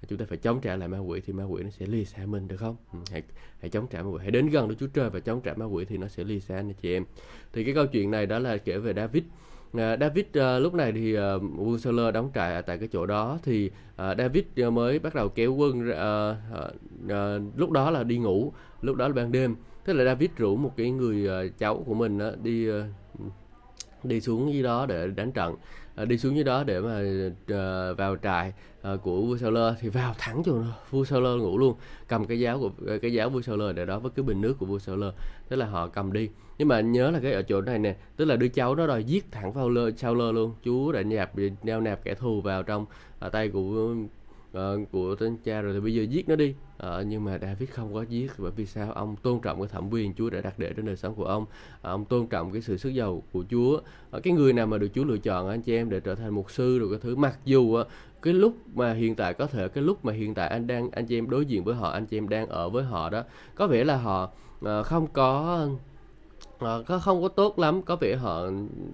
chúng 0.08 0.18
ta 0.18 0.24
phải 0.28 0.38
chống 0.38 0.60
trả 0.60 0.76
lại 0.76 0.88
ma 0.88 0.98
quỷ 0.98 1.20
thì 1.26 1.32
ma 1.32 1.44
quỷ 1.44 1.62
nó 1.62 1.70
sẽ 1.70 1.86
lìa 1.86 2.04
xa 2.04 2.26
mình 2.26 2.48
được 2.48 2.56
không? 2.56 2.76
Hãy 3.10 3.22
hãy 3.60 3.70
chống 3.70 3.86
trả 3.90 4.02
ma 4.02 4.08
quỷ 4.10 4.18
hãy 4.22 4.30
đến 4.30 4.48
gần 4.48 4.68
Đức 4.68 4.74
Chúa 4.78 4.86
Trời 4.86 5.10
và 5.10 5.20
chống 5.20 5.40
trả 5.40 5.54
ma 5.54 5.64
quỷ 5.64 5.84
thì 5.84 5.96
nó 5.96 6.08
sẽ 6.08 6.24
lìa 6.24 6.40
xa 6.40 6.56
anh 6.56 6.72
chị 6.82 6.94
em. 6.94 7.04
Thì 7.52 7.64
cái 7.64 7.74
câu 7.74 7.86
chuyện 7.86 8.10
này 8.10 8.26
đó 8.26 8.38
là 8.38 8.56
kể 8.56 8.78
về 8.78 8.92
David. 8.92 9.22
David 9.72 10.24
uh, 10.38 10.62
lúc 10.62 10.74
này 10.74 10.92
thì 10.92 11.18
uh, 11.18 11.42
quân 11.58 11.78
Saul 11.78 12.10
đóng 12.10 12.30
trại 12.34 12.54
ở 12.54 12.62
tại 12.62 12.78
cái 12.78 12.88
chỗ 12.92 13.06
đó 13.06 13.38
thì 13.42 13.66
uh, 13.66 14.18
David 14.18 14.44
ờ, 14.56 14.70
mới 14.70 14.98
bắt 14.98 15.14
đầu 15.14 15.28
kéo 15.28 15.54
quân 15.54 15.90
uh, 15.90 16.36
uh, 16.58 16.74
uh, 17.04 17.58
lúc 17.58 17.70
đó 17.70 17.90
là 17.90 18.04
đi 18.04 18.18
ngủ 18.18 18.52
lúc 18.82 18.96
đó 18.96 19.08
là 19.08 19.14
ban 19.14 19.32
đêm. 19.32 19.56
Thế 19.86 19.92
là 19.92 20.04
David 20.04 20.30
rủ 20.36 20.56
một 20.56 20.72
cái 20.76 20.90
người 20.90 21.46
uh, 21.46 21.58
cháu 21.58 21.82
của 21.86 21.94
mình 21.94 22.18
uh, 22.28 22.42
đi 22.42 22.70
uh, 22.70 22.84
đi 24.04 24.20
xuống 24.20 24.52
gì 24.52 24.62
đó 24.62 24.86
để 24.86 25.06
đánh 25.06 25.32
trận. 25.32 25.56
Ờ, 25.98 26.04
đi 26.04 26.18
xuống 26.18 26.34
dưới 26.34 26.44
đó 26.44 26.64
để 26.64 26.80
mà 26.80 27.00
uh, 27.30 27.98
vào 27.98 28.16
trại 28.22 28.52
uh, 28.94 29.02
của 29.02 29.22
vua 29.22 29.36
Sao 29.36 29.50
Lơ 29.50 29.74
thì 29.80 29.88
vào 29.88 30.14
thẳng 30.18 30.42
cho 30.44 30.52
vua 30.90 31.04
Sao 31.04 31.20
Lơ 31.20 31.36
ngủ 31.36 31.58
luôn 31.58 31.74
cầm 32.08 32.24
cái 32.26 32.40
giáo 32.40 32.58
của 32.58 32.70
cái 33.02 33.12
giáo 33.12 33.30
vua 33.30 33.42
Sao 33.42 33.56
Lơ 33.56 33.72
để 33.72 33.86
đó 33.86 33.98
với 33.98 34.10
cái 34.16 34.22
bình 34.22 34.40
nước 34.40 34.56
của 34.58 34.66
vua 34.66 34.78
Sao 34.78 34.96
Lơ, 34.96 35.12
thế 35.50 35.56
là 35.56 35.66
họ 35.66 35.86
cầm 35.88 36.12
đi. 36.12 36.28
Nhưng 36.58 36.68
mà 36.68 36.80
nhớ 36.80 37.10
là 37.10 37.20
cái 37.22 37.32
ở 37.32 37.42
chỗ 37.42 37.60
này 37.60 37.78
nè 37.78 37.96
tức 38.16 38.24
là 38.24 38.36
đứa 38.36 38.48
cháu 38.48 38.74
nó 38.74 38.86
đòi 38.86 39.04
giết 39.04 39.32
thẳng 39.32 39.52
vào 39.52 39.68
lơ 39.68 39.90
Sao 39.96 40.14
lơ 40.14 40.32
luôn 40.32 40.54
chú 40.62 40.92
đã 40.92 41.02
nhạp 41.02 41.32
đeo 41.62 41.80
nạp 41.80 42.04
kẻ 42.04 42.14
thù 42.14 42.40
vào 42.40 42.62
trong 42.62 42.86
à, 43.18 43.28
tay 43.28 43.48
của 43.48 43.94
uh, 44.52 44.90
của 44.92 45.14
tên 45.14 45.36
cha 45.44 45.60
rồi 45.60 45.74
thì 45.74 45.80
bây 45.80 45.94
giờ 45.94 46.02
giết 46.02 46.28
nó 46.28 46.36
đi. 46.36 46.54
Uh, 46.76 47.06
nhưng 47.06 47.24
mà 47.24 47.38
David 47.38 47.70
không 47.70 47.94
có 47.94 48.02
giết 48.02 48.32
bởi 48.38 48.50
vì 48.50 48.66
sao? 48.66 48.92
Ông 48.92 49.16
tôn 49.16 49.40
trọng 49.40 49.58
cái 49.60 49.68
thẩm 49.68 49.90
quyền 49.90 50.14
Chúa 50.14 50.30
đã 50.30 50.40
đặt 50.40 50.58
để 50.58 50.72
trên 50.76 50.86
đời 50.86 50.96
sống 50.96 51.14
của 51.14 51.24
ông. 51.24 51.42
Uh, 51.42 51.48
ông 51.82 52.04
tôn 52.04 52.26
trọng 52.26 52.52
cái 52.52 52.62
sự 52.62 52.76
sức 52.76 52.88
giàu 52.88 53.22
của 53.32 53.44
Chúa. 53.50 53.80
Uh, 54.16 54.22
cái 54.22 54.32
người 54.32 54.52
nào 54.52 54.66
mà 54.66 54.78
được 54.78 54.88
Chúa 54.94 55.04
lựa 55.04 55.18
chọn 55.18 55.48
anh 55.48 55.62
chị 55.62 55.74
em 55.74 55.90
để 55.90 56.00
trở 56.00 56.14
thành 56.14 56.34
mục 56.34 56.50
sư 56.50 56.78
rồi 56.78 56.88
cái 56.90 56.98
thứ 57.02 57.16
mặc 57.16 57.38
dù 57.44 57.60
uh, 57.80 57.86
cái 58.22 58.34
lúc 58.34 58.54
mà 58.74 58.92
hiện 58.92 59.14
tại 59.14 59.34
có 59.34 59.46
thể 59.46 59.68
cái 59.68 59.84
lúc 59.84 60.04
mà 60.04 60.12
hiện 60.12 60.34
tại 60.34 60.48
anh 60.48 60.66
đang 60.66 60.90
anh 60.90 61.06
chị 61.06 61.18
em 61.18 61.30
đối 61.30 61.46
diện 61.46 61.64
với 61.64 61.74
họ 61.74 61.90
anh 61.90 62.06
chị 62.06 62.18
em 62.18 62.28
đang 62.28 62.46
ở 62.46 62.68
với 62.68 62.84
họ 62.84 63.10
đó 63.10 63.22
có 63.54 63.66
vẻ 63.66 63.84
là 63.84 63.96
họ 63.96 64.30
uh, 64.64 64.86
không 64.86 65.06
có 65.12 65.66
có 66.60 66.98
không 66.98 67.22
có 67.22 67.28
tốt 67.28 67.58
lắm. 67.58 67.82
Có 67.82 67.96
vẻ 67.96 68.16
họ 68.16 68.46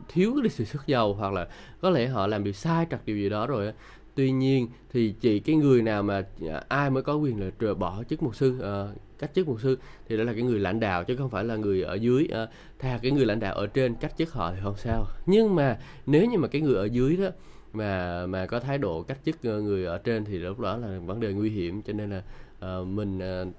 thiếu 0.08 0.34
cái 0.42 0.50
sự 0.50 0.64
sức 0.64 0.87
giàu 0.87 1.14
hoặc 1.14 1.32
là 1.32 1.49
có 1.80 1.90
lẽ 1.90 2.06
họ 2.06 2.26
làm 2.26 2.44
điều 2.44 2.52
sai 2.52 2.87
trật 2.90 3.00
điều 3.06 3.16
gì 3.16 3.28
đó 3.28 3.46
rồi 3.46 3.73
tuy 4.14 4.30
nhiên 4.30 4.68
thì 4.92 5.14
chỉ 5.21 5.40
cái 5.40 5.56
người 5.56 5.83
nào 5.83 6.02
mà 6.02 6.23
à, 6.50 6.62
ai 6.68 6.90
mới 6.90 7.02
có 7.02 7.14
quyền 7.14 7.40
là 7.40 7.75
bỏ 7.75 8.02
chức 8.09 8.23
mục 8.23 8.37
sư 8.37 8.59
uh, 8.59 8.99
cách 9.18 9.30
chức 9.35 9.49
mục 9.49 9.61
sư 9.61 9.78
thì 10.09 10.16
đó 10.16 10.25
là 10.25 10.33
cái 10.33 10.42
người 10.42 10.61
lãnh 10.61 10.80
đạo 10.80 11.04
chứ 11.04 11.16
không 11.16 11.30
phải 11.30 11.44
là 11.44 11.56
người 11.56 11.83
ở 11.83 11.94
dưới 11.94 12.28
ờ, 12.30 12.42
uh, 12.42 12.49
thà 12.78 12.99
cái 13.02 13.11
người 13.11 13.26
lãnh 13.26 13.40
đạo 13.40 13.54
ở 13.54 13.66
trên 13.66 13.94
cách 13.94 14.12
chức 14.18 14.33
họ 14.33 14.52
thì 14.52 14.59
không 14.62 14.76
sao. 14.76 15.06
Nhưng 15.26 15.54
mà 15.54 15.78
nếu 16.06 16.26
như 16.26 16.38
mà 16.38 16.49
cái 16.49 16.61
người 16.61 16.75
ở 16.75 16.85
dưới 16.85 17.16
đó 17.16 17.28
mà 17.73 18.26
mà 18.26 18.47
có 18.47 18.61
thái 18.61 18.78
độ 18.78 19.02
cách 19.02 19.18
chức 19.25 19.42
ờ, 19.42 19.61
người 19.61 19.85
ở 19.85 19.99
trên 19.99 20.25
thì 20.25 20.38
lúc 20.38 20.61
đó 20.61 20.76
là 20.76 20.99
vấn 20.99 21.21
đề 21.21 21.33
nguy 21.33 21.50
hiểm 21.50 21.83
cho 21.83 21.92
nên 21.92 22.11
là 22.11 22.23
uh, 22.80 22.87
mình 22.87 23.18
uh, 23.18 23.54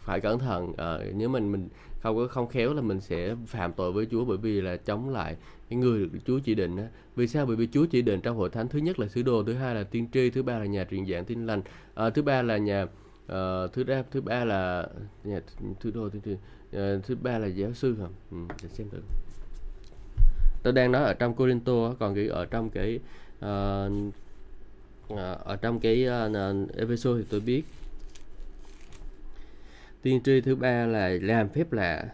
phải 0.00 0.20
cẩn 0.20 0.38
thận. 0.38 0.70
Uh, 0.70 1.14
nếu 1.14 1.28
mình 1.28 1.52
mình 1.52 1.68
không 2.00 2.16
có 2.16 2.26
không 2.26 2.48
khéo 2.48 2.74
là 2.74 2.82
mình 2.82 3.00
sẽ 3.00 3.34
phạm 3.46 3.72
tội 3.72 3.92
với 3.92 4.06
Chúa 4.10 4.24
bởi 4.24 4.36
vì 4.36 4.60
là 4.60 4.76
chống 4.76 5.10
lại 5.10 5.36
cái 5.70 5.78
người 5.78 6.06
được 6.06 6.18
Chúa 6.26 6.38
chỉ 6.38 6.54
định. 6.54 6.76
Vì 7.16 7.26
sao? 7.26 7.46
Bởi 7.46 7.56
vì 7.56 7.68
Chúa 7.72 7.86
chỉ 7.86 8.02
định 8.02 8.20
trong 8.20 8.36
hội 8.36 8.50
thánh 8.50 8.68
thứ 8.68 8.78
nhất 8.78 8.98
là 8.98 9.08
sứ 9.08 9.22
đồ, 9.22 9.44
thứ 9.44 9.54
hai 9.54 9.74
là 9.74 9.84
tiên 9.84 10.08
tri, 10.12 10.30
thứ 10.30 10.42
ba 10.42 10.58
là 10.58 10.64
nhà 10.64 10.84
truyền 10.90 11.06
giảng 11.06 11.24
tin 11.24 11.46
lành, 11.46 11.62
à, 11.94 12.10
thứ 12.10 12.22
ba 12.22 12.42
là 12.42 12.56
nhà 12.56 12.82
uh, 12.82 13.72
thứ 13.72 13.84
ba 13.84 14.02
thứ 14.10 14.20
ba 14.20 14.44
là 14.44 14.88
nhà 15.24 15.40
thứ 15.80 15.90
đồ 15.90 16.08
thứ, 16.08 16.18
thứ, 16.24 16.32
uh, 16.32 16.38
ờ, 16.72 17.00
thứ 17.06 17.16
ba 17.22 17.38
là 17.38 17.46
giáo 17.46 17.72
sư 17.74 17.96
hả? 18.00 18.06
Ừ, 18.30 18.36
để 18.62 18.68
xem 18.68 18.88
thử. 18.90 18.98
Tôi 20.62 20.72
đang 20.72 20.92
nói 20.92 21.04
ở 21.04 21.14
trong 21.14 21.34
Corinto 21.34 21.94
còn 21.98 22.14
cái 22.14 22.28
ở 22.28 22.44
trong 22.44 22.70
cái 22.70 22.98
uh, 23.38 24.14
ở 25.44 25.56
trong 25.62 25.80
cái 25.80 26.06
uh, 26.06 26.76
episode 26.76 27.22
thì 27.22 27.26
tôi 27.30 27.40
biết 27.40 27.62
tiên 30.02 30.20
tri 30.24 30.40
thứ 30.40 30.56
ba 30.56 30.86
là 30.86 31.08
làm 31.08 31.48
phép 31.48 31.72
lạ 31.72 32.04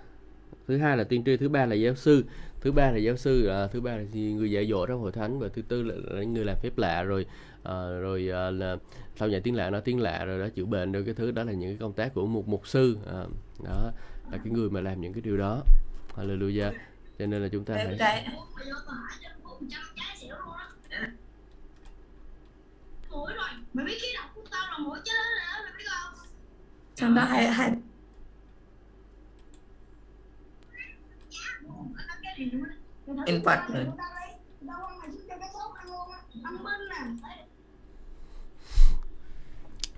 thứ 0.68 0.76
hai 0.76 0.96
là 0.96 1.04
tiên 1.04 1.22
tri 1.24 1.36
thứ 1.36 1.48
ba 1.48 1.66
là 1.66 1.74
giáo 1.74 1.94
sư 1.94 2.24
thứ 2.64 2.72
ba 2.72 2.90
là 2.90 2.96
giáo 2.98 3.16
sư 3.16 3.46
à, 3.46 3.66
thứ 3.66 3.80
ba 3.80 3.96
là 3.96 4.02
người 4.12 4.50
dạy 4.50 4.66
dỗ 4.70 4.86
trong 4.86 5.00
hội 5.00 5.12
thánh 5.12 5.38
và 5.38 5.48
thứ 5.48 5.62
tư 5.62 5.82
là, 5.82 5.94
là 6.04 6.22
người 6.22 6.44
làm 6.44 6.56
phép 6.62 6.78
lạ 6.78 7.02
rồi 7.02 7.26
à, 7.62 7.74
rồi 8.00 8.30
à, 8.32 8.50
là 8.50 8.76
sau 9.16 9.28
nhà 9.28 9.40
tiếng 9.44 9.54
lạ 9.54 9.70
nó 9.70 9.80
tiếng 9.80 10.00
lạ 10.00 10.24
rồi 10.24 10.38
đó 10.38 10.48
chữa 10.56 10.64
bệnh 10.64 10.92
rồi 10.92 11.04
cái 11.04 11.14
thứ 11.14 11.30
đó 11.30 11.44
là 11.44 11.52
những 11.52 11.70
cái 11.70 11.76
công 11.80 11.92
tác 11.92 12.14
của 12.14 12.26
một 12.26 12.48
mục 12.48 12.68
sư 12.68 12.98
à, 13.06 13.24
đó 13.64 13.90
là 14.32 14.38
cái 14.44 14.52
người 14.52 14.70
mà 14.70 14.80
làm 14.80 15.00
những 15.00 15.12
cái 15.12 15.22
điều 15.22 15.36
đó. 15.36 15.62
Hallelujah. 16.16 16.72
Cho 17.18 17.26
nên 17.26 17.42
là 17.42 17.48
chúng 17.48 17.64
ta 17.64 17.74
phải 17.74 17.86
mày 23.74 23.86
biết 23.86 23.98
khí 24.00 24.08
độc 24.14 24.30
của 24.34 24.42
tao 24.50 24.66
là 24.70 24.78
mũi 24.78 24.98
chứ 25.04 25.12
mày 25.64 25.72
biết 25.78 25.84
không? 25.88 26.26
Xong 26.96 27.14
in 32.36 32.50
hai 33.44 33.64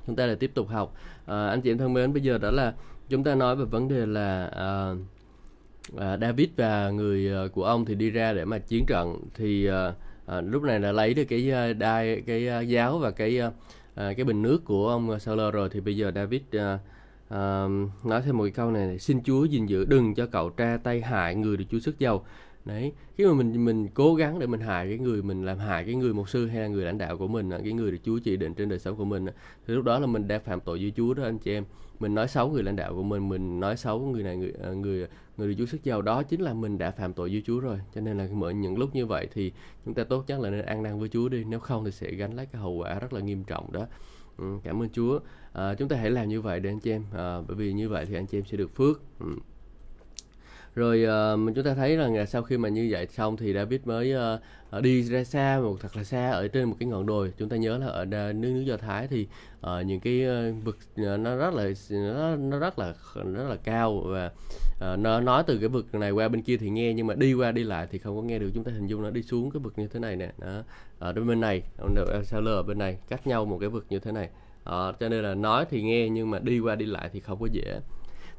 chúng 0.07 0.16
ta 0.16 0.26
lại 0.26 0.37
tiếp 0.37 0.50
tục 0.55 0.69
học. 0.69 0.95
À, 1.26 1.47
anh 1.47 1.61
chị 1.61 1.71
em 1.71 1.78
thân 1.78 1.93
mến 1.93 2.12
bây 2.12 2.23
giờ 2.23 2.38
đó 2.38 2.50
là 2.50 2.75
chúng 3.09 3.25
ta 3.25 3.35
nói 3.35 3.57
về 3.57 3.64
vấn 3.64 3.88
đề 3.88 4.07
là 4.07 4.47
à, 4.47 4.90
à, 5.99 6.16
David 6.16 6.49
và 6.57 6.90
người 6.90 7.49
của 7.49 7.64
ông 7.64 7.85
thì 7.85 7.95
đi 7.95 8.11
ra 8.11 8.33
để 8.33 8.45
mà 8.45 8.59
chiến 8.59 8.85
trận. 8.87 9.21
Thì 9.35 9.66
à, 9.66 9.93
à, 10.26 10.40
lúc 10.40 10.62
này 10.62 10.81
là 10.81 10.93
lấy 10.93 11.14
được 11.14 11.25
cái 11.25 11.75
đai 11.75 12.23
cái 12.26 12.69
giáo 12.69 12.99
và 12.99 13.11
cái 13.11 13.40
à, 13.40 13.50
cái 13.95 14.25
bình 14.25 14.43
nước 14.43 14.64
của 14.64 14.88
ông 14.88 15.21
Saul 15.21 15.50
rồi. 15.52 15.69
Thì 15.73 15.81
bây 15.81 15.97
giờ 15.97 16.12
David 16.14 16.43
à, 16.52 16.78
uh, 17.35 18.06
nói 18.06 18.23
thêm 18.25 18.37
một 18.37 18.45
cái 18.45 18.50
câu 18.50 18.71
này, 18.71 18.87
này 18.87 18.99
xin 18.99 19.23
Chúa 19.23 19.45
gìn 19.45 19.66
giữ 19.66 19.85
đừng 19.85 20.14
cho 20.14 20.26
cậu 20.26 20.50
tra 20.50 20.78
tay 20.83 21.00
hại 21.00 21.35
người 21.35 21.56
được 21.56 21.64
Chúa 21.71 21.78
sức 21.78 21.99
giàu. 21.99 22.25
Đấy 22.64 22.92
khi 23.16 23.26
mà 23.26 23.33
mình 23.33 23.64
mình 23.64 23.88
cố 23.95 24.14
gắng 24.14 24.38
để 24.38 24.47
mình 24.47 24.61
hại 24.61 24.88
cái 24.88 24.99
người 24.99 25.23
mình 25.23 25.45
làm 25.45 25.59
hại 25.59 25.85
cái 25.85 25.95
người 25.95 26.14
mục 26.14 26.28
sư 26.28 26.47
hay 26.47 26.61
là 26.61 26.68
người 26.68 26.85
lãnh 26.85 26.99
đạo 26.99 27.18
của 27.18 27.28
mình 27.28 27.50
cái 27.50 27.73
người 27.73 27.90
được 27.90 27.99
Chúa 28.04 28.18
chỉ 28.18 28.37
định 28.37 28.54
trên 28.54 28.68
đời 28.68 28.78
sống 28.78 28.97
của 28.97 29.04
mình 29.04 29.26
thì 29.66 29.75
lúc 29.75 29.85
đó 29.85 29.99
là 29.99 30.06
mình 30.06 30.28
đã 30.28 30.38
phạm 30.38 30.61
tội 30.61 30.78
với 30.78 30.92
Chúa 30.97 31.14
đó 31.14 31.23
anh 31.23 31.38
chị 31.38 31.52
em. 31.52 31.64
Mình 32.00 32.14
nói 32.14 32.28
xấu 32.28 32.49
người 32.49 32.62
lãnh 32.62 32.76
đạo 32.76 32.95
của 32.95 33.02
mình 33.02 33.28
mình 33.28 33.61
nói 33.61 33.76
xấu 33.76 34.00
người 34.00 34.23
này 34.23 34.37
người 34.37 34.52
ờ, 34.61 34.75
người 34.75 35.06
người 35.37 35.49
được 35.49 35.54
Chúa 35.59 35.66
sức 35.66 35.85
giàu 35.85 36.02
đó 36.02 36.23
chính 36.23 36.40
là 36.40 36.54
mình 36.54 36.78
đã 36.78 36.90
phạm 36.90 37.12
tội 37.12 37.28
với 37.28 37.42
Chúa 37.47 37.61
rồi. 37.61 37.78
Cho 37.95 38.00
nên 38.00 38.18
là 38.18 38.28
mỗi 38.33 38.54
những 38.54 38.78
lúc 38.78 38.95
như 38.95 39.06
vậy 39.06 39.28
thì 39.35 39.52
chúng 39.85 39.95
ta 39.95 40.04
tốt 40.04 40.25
nhất 40.26 40.40
là 40.40 40.50
nên 40.50 40.64
ăn 40.64 40.83
năn 40.83 41.00
với 41.00 41.09
Chúa 41.09 41.28
đi 41.28 41.45
nếu 41.45 41.61
không 41.61 41.85
thì 41.85 41.90
sẽ 41.90 42.11
gánh 42.12 42.35
lấy 42.35 42.47
cái 42.47 42.62
hậu 42.62 42.73
quả 42.73 42.99
rất 42.99 43.12
là 43.12 43.21
nghiêm 43.21 43.45
trọng 43.45 43.73
đó 43.73 43.87
ừ, 44.37 44.45
cảm 44.64 44.83
ơn 44.83 44.88
Chúa. 44.90 45.21
À, 45.52 45.75
chúng 45.75 45.88
ta 45.88 45.97
hãy 45.97 46.11
làm 46.11 46.28
như 46.28 46.40
vậy 46.40 46.61
để 46.61 46.71
anh 46.71 46.81
chị 46.81 46.90
em. 46.90 47.05
À, 47.12 47.40
bởi 47.40 47.57
vì 47.57 47.73
như 47.73 47.88
vậy 47.88 48.07
thì 48.07 48.14
anh 48.14 48.26
chị 48.26 48.38
em 48.38 48.45
sẽ 48.45 48.57
được 48.57 48.75
phước. 48.75 49.00
Ừ 49.21 49.26
rồi 50.76 51.04
uh, 51.04 51.54
chúng 51.54 51.64
ta 51.64 51.75
thấy 51.75 51.97
rằng 51.97 52.26
sau 52.26 52.42
khi 52.42 52.59
mà 52.59 52.68
như 52.68 52.88
vậy 52.90 53.06
xong 53.06 53.37
thì 53.37 53.54
David 53.54 53.80
mới 53.85 54.14
uh, 54.14 54.83
đi 54.83 55.02
ra 55.02 55.25
xa 55.25 55.61
một 55.62 55.76
thật 55.80 55.97
là 55.97 56.04
xa 56.04 56.30
ở 56.30 56.49
trên 56.49 56.64
một 56.64 56.76
cái 56.80 56.88
ngọn 56.88 57.06
đồi. 57.06 57.33
Chúng 57.38 57.49
ta 57.49 57.56
nhớ 57.56 57.78
là 57.78 57.87
ở 57.87 58.04
nước 58.04 58.33
nước 58.33 58.62
do 58.66 58.76
Thái 58.76 59.09
thì 59.09 59.26
uh, 59.61 59.87
những 59.87 60.00
cái 60.00 60.25
uh, 60.26 60.64
vực 60.64 60.78
uh, 61.00 61.21
nó 61.21 61.37
rất 61.37 61.54
là 61.54 61.71
nó, 61.90 62.37
nó 62.37 62.59
rất 62.59 62.78
là 62.78 62.95
rất 63.12 63.49
là 63.49 63.56
cao 63.64 64.00
và 64.06 64.30
uh, 64.92 64.99
nó 64.99 65.21
nói 65.21 65.42
từ 65.47 65.59
cái 65.59 65.68
vực 65.68 65.95
này 65.95 66.11
qua 66.11 66.28
bên 66.28 66.42
kia 66.42 66.56
thì 66.56 66.71
nghe 66.71 66.95
nhưng 66.95 67.06
mà 67.06 67.14
đi 67.14 67.35
qua 67.35 67.52
đi 67.52 67.64
lại 67.64 67.87
thì 67.90 67.99
không 67.99 68.16
có 68.16 68.23
nghe 68.23 68.38
được. 68.38 68.50
Chúng 68.54 68.64
ta 68.64 68.73
hình 68.73 68.87
dung 68.87 69.02
nó 69.02 69.11
đi 69.11 69.23
xuống 69.23 69.50
cái 69.50 69.61
vực 69.61 69.73
như 69.76 69.88
thế 69.88 70.00
này 70.00 70.16
nè. 70.16 70.33
Đó. 70.38 70.62
Ở 70.99 71.12
bên 71.12 71.40
này 71.40 71.62
sao 72.25 72.40
ở 72.47 72.62
bên 72.62 72.78
này 72.78 72.99
cách 73.09 73.26
nhau 73.26 73.45
một 73.45 73.59
cái 73.61 73.68
vực 73.68 73.87
như 73.90 73.99
thế 73.99 74.12
này. 74.12 74.28
Uh, 74.62 75.00
cho 75.00 75.09
nên 75.09 75.23
là 75.25 75.35
nói 75.35 75.64
thì 75.71 75.83
nghe 75.83 76.09
nhưng 76.09 76.30
mà 76.30 76.38
đi 76.38 76.61
qua 76.61 76.75
đi 76.75 76.87
lại 76.87 77.11
thì 77.12 77.21
không 77.21 77.40
có 77.40 77.47
dễ 77.47 77.80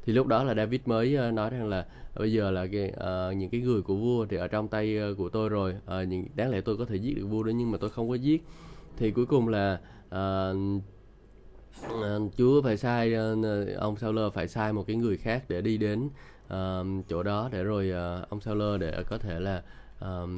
thì 0.06 0.12
lúc 0.12 0.26
đó 0.26 0.44
là 0.44 0.54
David 0.54 0.80
mới 0.86 1.14
ờ, 1.14 1.30
nói 1.30 1.50
rằng 1.50 1.68
là 1.68 1.86
ờ, 2.14 2.20
bây 2.20 2.32
giờ 2.32 2.50
là 2.50 2.66
cái, 2.72 2.92
uh, 2.96 3.36
những 3.36 3.50
cái 3.50 3.60
người 3.60 3.82
của 3.82 3.96
vua 3.96 4.26
thì 4.26 4.36
ở 4.36 4.48
trong 4.48 4.68
tay 4.68 4.98
uh, 5.10 5.18
của 5.18 5.28
tôi 5.28 5.48
rồi. 5.48 5.74
Uh, 6.00 6.08
những 6.08 6.26
đáng 6.34 6.50
lẽ 6.50 6.60
tôi 6.60 6.76
có 6.76 6.84
thể 6.84 6.96
giết 6.96 7.14
được 7.16 7.26
vua 7.26 7.42
đó 7.42 7.50
nhưng 7.50 7.70
mà 7.70 7.78
tôi 7.78 7.90
không 7.90 8.08
có 8.08 8.14
giết. 8.14 8.44
Thì 8.96 9.10
cuối 9.10 9.26
cùng 9.26 9.48
là 9.48 9.80
uh, 10.08 10.82
uh, 11.86 12.32
Chúa 12.36 12.62
phải 12.62 12.76
sai 12.76 13.14
uh, 13.14 13.76
ông 13.76 13.96
sauler 13.96 14.32
phải 14.32 14.48
sai 14.48 14.72
một 14.72 14.84
cái 14.86 14.96
người 14.96 15.16
khác 15.16 15.44
để 15.48 15.60
đi 15.60 15.78
đến 15.78 16.08
uh, 16.46 17.04
chỗ 17.08 17.22
đó 17.22 17.48
để 17.52 17.62
rồi 17.62 17.92
uh, 18.22 18.28
ông 18.28 18.40
sauler 18.40 18.80
để 18.80 19.02
có 19.10 19.18
thể 19.18 19.40
là 19.40 19.62
uh, 20.04 20.28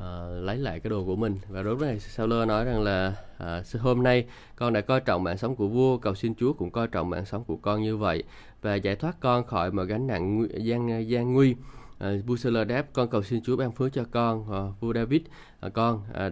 uh, 0.00 0.44
lấy 0.44 0.56
lại 0.56 0.80
cái 0.80 0.90
đồ 0.90 1.04
của 1.04 1.16
mình. 1.16 1.36
Và 1.48 1.62
lúc 1.62 1.80
này 1.80 2.00
Sauler 2.00 2.48
nói 2.48 2.64
rằng 2.64 2.82
là 2.82 3.14
uh, 3.60 3.80
hôm 3.80 4.02
nay 4.02 4.26
con 4.56 4.72
đã 4.72 4.80
coi 4.80 5.00
trọng 5.00 5.22
mạng 5.22 5.38
sống 5.38 5.56
của 5.56 5.68
vua 5.68 5.98
cầu 5.98 6.14
xin 6.14 6.34
Chúa 6.34 6.52
cũng 6.52 6.70
coi 6.70 6.88
trọng 6.88 7.10
mạng 7.10 7.24
sống 7.24 7.44
của 7.44 7.56
con 7.56 7.82
như 7.82 7.96
vậy 7.96 8.22
và 8.62 8.74
giải 8.74 8.96
thoát 8.96 9.20
con 9.20 9.46
khỏi 9.46 9.70
mọi 9.72 9.86
gánh 9.86 10.06
nặng 10.06 10.46
gian 10.58 11.08
gian 11.08 11.32
nguy. 11.32 11.54
Uh, 12.04 12.26
vua 12.26 12.36
Sauler 12.36 12.68
đáp 12.68 12.86
con 12.92 13.08
cầu 13.08 13.22
xin 13.22 13.42
Chúa 13.42 13.56
ban 13.56 13.72
phước 13.72 13.92
cho 13.92 14.04
con. 14.10 14.46
Ờ, 14.50 14.72
vua 14.80 14.92
David 14.92 15.22
à, 15.60 15.68
con 15.68 16.02
à, 16.14 16.30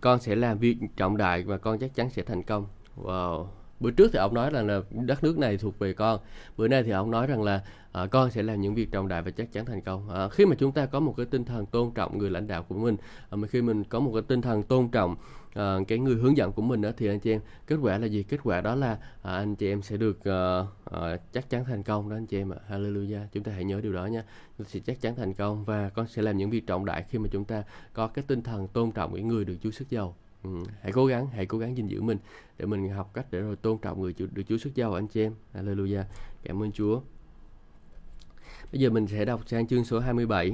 con 0.00 0.18
sẽ 0.18 0.36
làm 0.36 0.58
việc 0.58 0.76
trọng 0.96 1.16
đại 1.16 1.42
và 1.42 1.58
con 1.58 1.78
chắc 1.78 1.94
chắn 1.94 2.10
sẽ 2.10 2.22
thành 2.22 2.42
công. 2.42 2.66
Wow. 2.96 3.46
Bữa 3.80 3.90
trước 3.90 4.10
thì 4.12 4.18
ông 4.18 4.34
nói 4.34 4.50
rằng 4.50 4.66
là 4.66 4.80
đất 4.90 5.24
nước 5.24 5.38
này 5.38 5.56
thuộc 5.56 5.78
về 5.78 5.92
con. 5.92 6.20
Bữa 6.56 6.68
nay 6.68 6.82
thì 6.82 6.90
ông 6.90 7.10
nói 7.10 7.26
rằng 7.26 7.42
là 7.42 7.62
à, 7.92 8.06
con 8.06 8.30
sẽ 8.30 8.42
làm 8.42 8.60
những 8.60 8.74
việc 8.74 8.92
trọng 8.92 9.08
đại 9.08 9.22
và 9.22 9.30
chắc 9.30 9.52
chắn 9.52 9.66
thành 9.66 9.80
công. 9.80 10.10
À, 10.10 10.28
khi 10.28 10.46
mà 10.46 10.56
chúng 10.58 10.72
ta 10.72 10.86
có 10.86 11.00
một 11.00 11.14
cái 11.16 11.26
tinh 11.26 11.44
thần 11.44 11.66
tôn 11.66 11.90
trọng 11.90 12.18
người 12.18 12.30
lãnh 12.30 12.46
đạo 12.46 12.62
của 12.62 12.74
mình 12.74 12.96
à, 13.30 13.38
khi 13.50 13.62
mình 13.62 13.84
có 13.84 14.00
một 14.00 14.10
cái 14.14 14.22
tinh 14.22 14.42
thần 14.42 14.62
tôn 14.62 14.88
trọng 14.88 15.16
à, 15.54 15.76
cái 15.88 15.98
người 15.98 16.16
hướng 16.16 16.36
dẫn 16.36 16.52
của 16.52 16.62
mình 16.62 16.80
đó 16.80 16.90
thì 16.96 17.06
anh 17.06 17.20
chị 17.20 17.32
em 17.32 17.40
kết 17.66 17.76
quả 17.82 17.98
là 17.98 18.06
gì? 18.06 18.22
Kết 18.22 18.40
quả 18.44 18.60
đó 18.60 18.74
là 18.74 18.98
à, 19.22 19.32
anh 19.32 19.56
chị 19.56 19.68
em 19.68 19.82
sẽ 19.82 19.96
được 19.96 20.24
à, 20.24 20.66
à, 20.84 21.16
chắc 21.32 21.50
chắn 21.50 21.64
thành 21.64 21.82
công 21.82 22.08
đó 22.08 22.16
anh 22.16 22.26
chị 22.26 22.38
em 22.38 22.52
ạ. 22.52 22.56
Hallelujah. 22.70 23.26
Chúng 23.32 23.42
ta 23.42 23.52
hãy 23.52 23.64
nhớ 23.64 23.80
điều 23.80 23.92
đó 23.92 24.06
nha. 24.06 24.24
Chúng 24.58 24.66
sẽ 24.66 24.80
chắc 24.80 25.00
chắn 25.00 25.16
thành 25.16 25.34
công 25.34 25.64
và 25.64 25.88
con 25.88 26.06
sẽ 26.06 26.22
làm 26.22 26.36
những 26.36 26.50
việc 26.50 26.66
trọng 26.66 26.84
đại 26.84 27.04
khi 27.08 27.18
mà 27.18 27.28
chúng 27.32 27.44
ta 27.44 27.62
có 27.92 28.06
cái 28.06 28.24
tinh 28.28 28.42
thần 28.42 28.68
tôn 28.68 28.92
trọng 28.92 29.14
những 29.14 29.28
người 29.28 29.44
được 29.44 29.56
Chúa 29.62 29.70
sức 29.70 29.90
giàu. 29.90 30.16
Ừ, 30.44 30.50
hãy 30.80 30.92
cố 30.92 31.06
gắng 31.06 31.26
hãy 31.26 31.46
cố 31.46 31.58
gắng 31.58 31.76
gìn 31.76 31.86
giữ 31.86 32.02
mình 32.02 32.18
để 32.58 32.66
mình 32.66 32.88
học 32.88 33.10
cách 33.14 33.26
để 33.30 33.40
rồi 33.40 33.56
tôn 33.56 33.78
trọng 33.78 34.00
người 34.00 34.14
được 34.32 34.42
Chúa 34.48 34.56
sức 34.56 34.74
giàu 34.74 34.94
anh 34.94 35.06
chị 35.06 35.22
em. 35.22 35.34
Hallelujah. 35.54 36.04
Cảm 36.42 36.62
ơn 36.62 36.72
Chúa. 36.72 37.00
Bây 38.72 38.80
giờ 38.80 38.90
mình 38.90 39.06
sẽ 39.06 39.24
đọc 39.24 39.48
sang 39.48 39.66
chương 39.66 39.84
số 39.84 39.98
27 39.98 40.52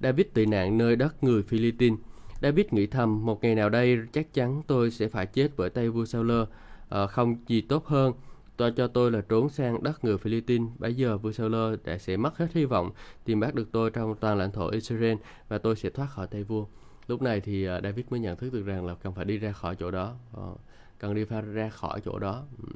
David 0.00 0.26
tị 0.34 0.46
nạn 0.46 0.78
nơi 0.78 0.96
đất 0.96 1.24
người 1.24 1.42
Philippines 1.42 1.98
David 2.42 2.66
nghĩ 2.70 2.86
thầm 2.86 3.26
một 3.26 3.42
ngày 3.42 3.54
nào 3.54 3.68
đây 3.68 3.98
chắc 4.12 4.34
chắn 4.34 4.62
tôi 4.66 4.90
sẽ 4.90 5.08
phải 5.08 5.26
chết 5.26 5.48
bởi 5.56 5.70
tay 5.70 5.88
vua 5.88 6.04
Saul 6.04 6.32
à, 6.32 6.44
ờ, 6.88 7.06
không 7.06 7.36
gì 7.46 7.60
tốt 7.60 7.86
hơn. 7.86 8.12
Tôi 8.56 8.72
cho 8.72 8.86
tôi 8.86 9.10
là 9.10 9.20
trốn 9.28 9.48
sang 9.48 9.82
đất 9.82 10.04
người 10.04 10.18
Philippines. 10.18 10.68
Bây 10.78 10.94
giờ 10.94 11.18
vua 11.18 11.32
Saul 11.32 11.54
đã 11.84 11.98
sẽ 11.98 12.16
mất 12.16 12.36
hết 12.38 12.46
hy 12.52 12.64
vọng 12.64 12.90
tìm 13.24 13.40
bắt 13.40 13.54
được 13.54 13.68
tôi 13.72 13.90
trong 13.90 14.14
toàn 14.20 14.38
lãnh 14.38 14.52
thổ 14.52 14.70
Israel 14.70 15.14
và 15.48 15.58
tôi 15.58 15.76
sẽ 15.76 15.90
thoát 15.90 16.06
khỏi 16.10 16.26
tay 16.26 16.42
vua. 16.42 16.66
Lúc 17.08 17.22
này 17.22 17.40
thì 17.40 17.64
à, 17.64 17.80
David 17.82 18.06
mới 18.10 18.20
nhận 18.20 18.36
thức 18.36 18.52
được 18.52 18.66
rằng 18.66 18.86
là 18.86 18.94
cần 18.94 19.14
phải 19.14 19.24
đi 19.24 19.38
ra 19.38 19.52
khỏi 19.52 19.76
chỗ 19.78 19.90
đó. 19.90 20.14
Ờ, 20.32 20.54
cần 20.98 21.14
đi 21.14 21.24
ra 21.52 21.68
khỏi 21.68 22.00
chỗ 22.04 22.18
đó. 22.18 22.42
Ừ. 22.62 22.68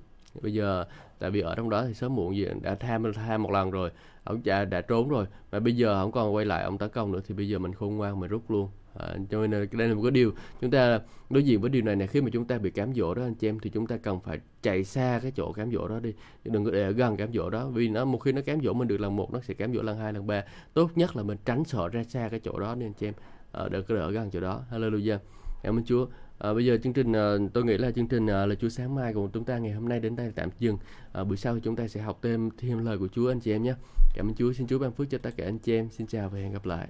Bây 0.43 0.55
giờ 0.55 0.85
tại 1.19 1.31
vì 1.31 1.41
ở 1.41 1.55
trong 1.55 1.71
đó 1.71 1.85
thì 1.87 1.95
sớm 1.95 2.15
muộn 2.15 2.37
gì 2.37 2.47
đã 2.63 2.75
tham 2.75 3.13
tham 3.13 3.43
một 3.43 3.51
lần 3.51 3.71
rồi 3.71 3.91
ông 4.25 4.43
cha 4.43 4.65
đã 4.65 4.81
trốn 4.81 5.09
rồi 5.09 5.27
mà 5.53 5.61
bây 5.61 5.77
giờ 5.77 6.03
không 6.03 6.13
còn 6.13 6.35
quay 6.35 6.45
lại 6.45 6.65
ông 6.65 6.79
tấn 6.79 6.91
công 6.91 7.13
nữa 7.13 7.21
thì 7.29 7.35
bây 7.35 7.49
giờ 7.49 7.59
mình 7.59 7.75
khôn 7.75 7.97
ngoan 7.97 8.21
mình 8.21 8.31
rút 8.31 8.51
luôn 8.51 8.69
à, 8.99 9.17
cho 9.31 9.47
nên 9.47 9.69
đây 9.73 9.89
là 9.89 9.95
một 9.95 10.03
cái 10.03 10.11
điều 10.11 10.33
chúng 10.61 10.71
ta 10.71 11.01
đối 11.31 11.43
diện 11.45 11.61
với 11.61 11.71
điều 11.71 11.83
này 11.83 11.97
này 11.97 12.07
khi 12.07 12.21
mà 12.21 12.29
chúng 12.33 12.45
ta 12.45 12.59
bị 12.59 12.71
cám 12.71 12.95
dỗ 12.95 13.15
đó 13.15 13.23
anh 13.23 13.35
chị 13.35 13.49
em 13.49 13.59
thì 13.59 13.71
chúng 13.71 13.87
ta 13.87 13.97
cần 13.97 14.21
phải 14.21 14.41
chạy 14.63 14.85
xa 14.85 15.21
cái 15.23 15.33
chỗ 15.37 15.53
cám 15.53 15.73
dỗ 15.73 15.89
đó 15.89 16.01
đi 16.01 16.13
đừng 16.45 16.65
có 16.65 16.71
để 16.71 16.83
ở 16.83 16.91
gần 16.91 17.17
cám 17.17 17.33
dỗ 17.33 17.51
đó 17.51 17.69
vì 17.69 17.89
nó 17.89 18.05
một 18.05 18.19
khi 18.19 18.33
nó 18.33 18.41
cám 18.43 18.61
dỗ 18.61 18.73
mình 18.73 18.89
được 18.89 19.01
lần 19.01 19.17
một 19.17 19.33
nó 19.33 19.41
sẽ 19.41 19.55
cám 19.55 19.75
dỗ 19.75 19.83
lần 19.83 19.99
hai 19.99 20.13
lần 20.13 20.27
ba 20.27 20.45
tốt 20.75 20.91
nhất 20.95 21.17
là 21.17 21.23
mình 21.23 21.39
tránh 21.45 21.65
sợ 21.65 21.89
ra 21.89 22.05
xa 22.05 22.29
cái 22.29 22.41
chỗ 22.41 22.59
đó 22.61 22.75
nên 22.75 22.89
anh 22.89 22.95
chị 22.95 23.07
em 23.07 23.15
à, 23.53 23.69
đừng 23.69 23.85
có 23.85 23.95
ở 23.95 24.11
gần 24.11 24.31
chỗ 24.31 24.41
đó 24.41 24.63
hallelujah 24.71 25.19
cảm 25.63 25.79
ơn 25.79 25.85
Chúa 25.85 26.07
À, 26.39 26.55
bây 26.55 26.65
giờ 26.65 26.79
chương 26.83 26.93
trình 26.93 27.13
à, 27.13 27.35
tôi 27.53 27.65
nghĩ 27.65 27.79
là 27.79 27.91
chương 27.91 28.09
trình 28.09 28.27
à, 28.27 28.47
là 28.47 28.55
Chúa 28.55 28.69
sáng 28.69 28.95
mai 28.95 29.13
của 29.15 29.29
chúng 29.33 29.45
ta 29.45 29.59
ngày 29.59 29.73
hôm 29.73 29.89
nay 29.89 30.01
đến 30.01 30.17
đây 30.17 30.33
tạm 30.35 30.51
dừng. 30.59 30.79
À, 31.13 31.25
buổi 31.25 31.37
sau 31.37 31.59
chúng 31.59 31.77
ta 31.77 31.89
sẽ 31.89 32.01
học 32.01 32.19
thêm 32.23 32.51
thêm 32.59 32.85
lời 32.85 32.99
của 32.99 33.09
Chúa 33.09 33.31
anh 33.31 33.41
chị 33.41 33.53
em 33.53 33.63
nhé. 33.63 33.75
Cảm 34.15 34.29
ơn 34.29 34.35
Chúa, 34.35 34.53
xin 34.53 34.67
Chúa 34.67 34.79
ban 34.79 34.93
phước 34.93 35.11
cho 35.11 35.19
tất 35.19 35.31
cả 35.37 35.45
anh 35.45 35.59
chị 35.59 35.75
em. 35.75 35.89
Xin 35.91 36.07
chào 36.07 36.29
và 36.29 36.39
hẹn 36.39 36.53
gặp 36.53 36.67
lại. 36.67 36.89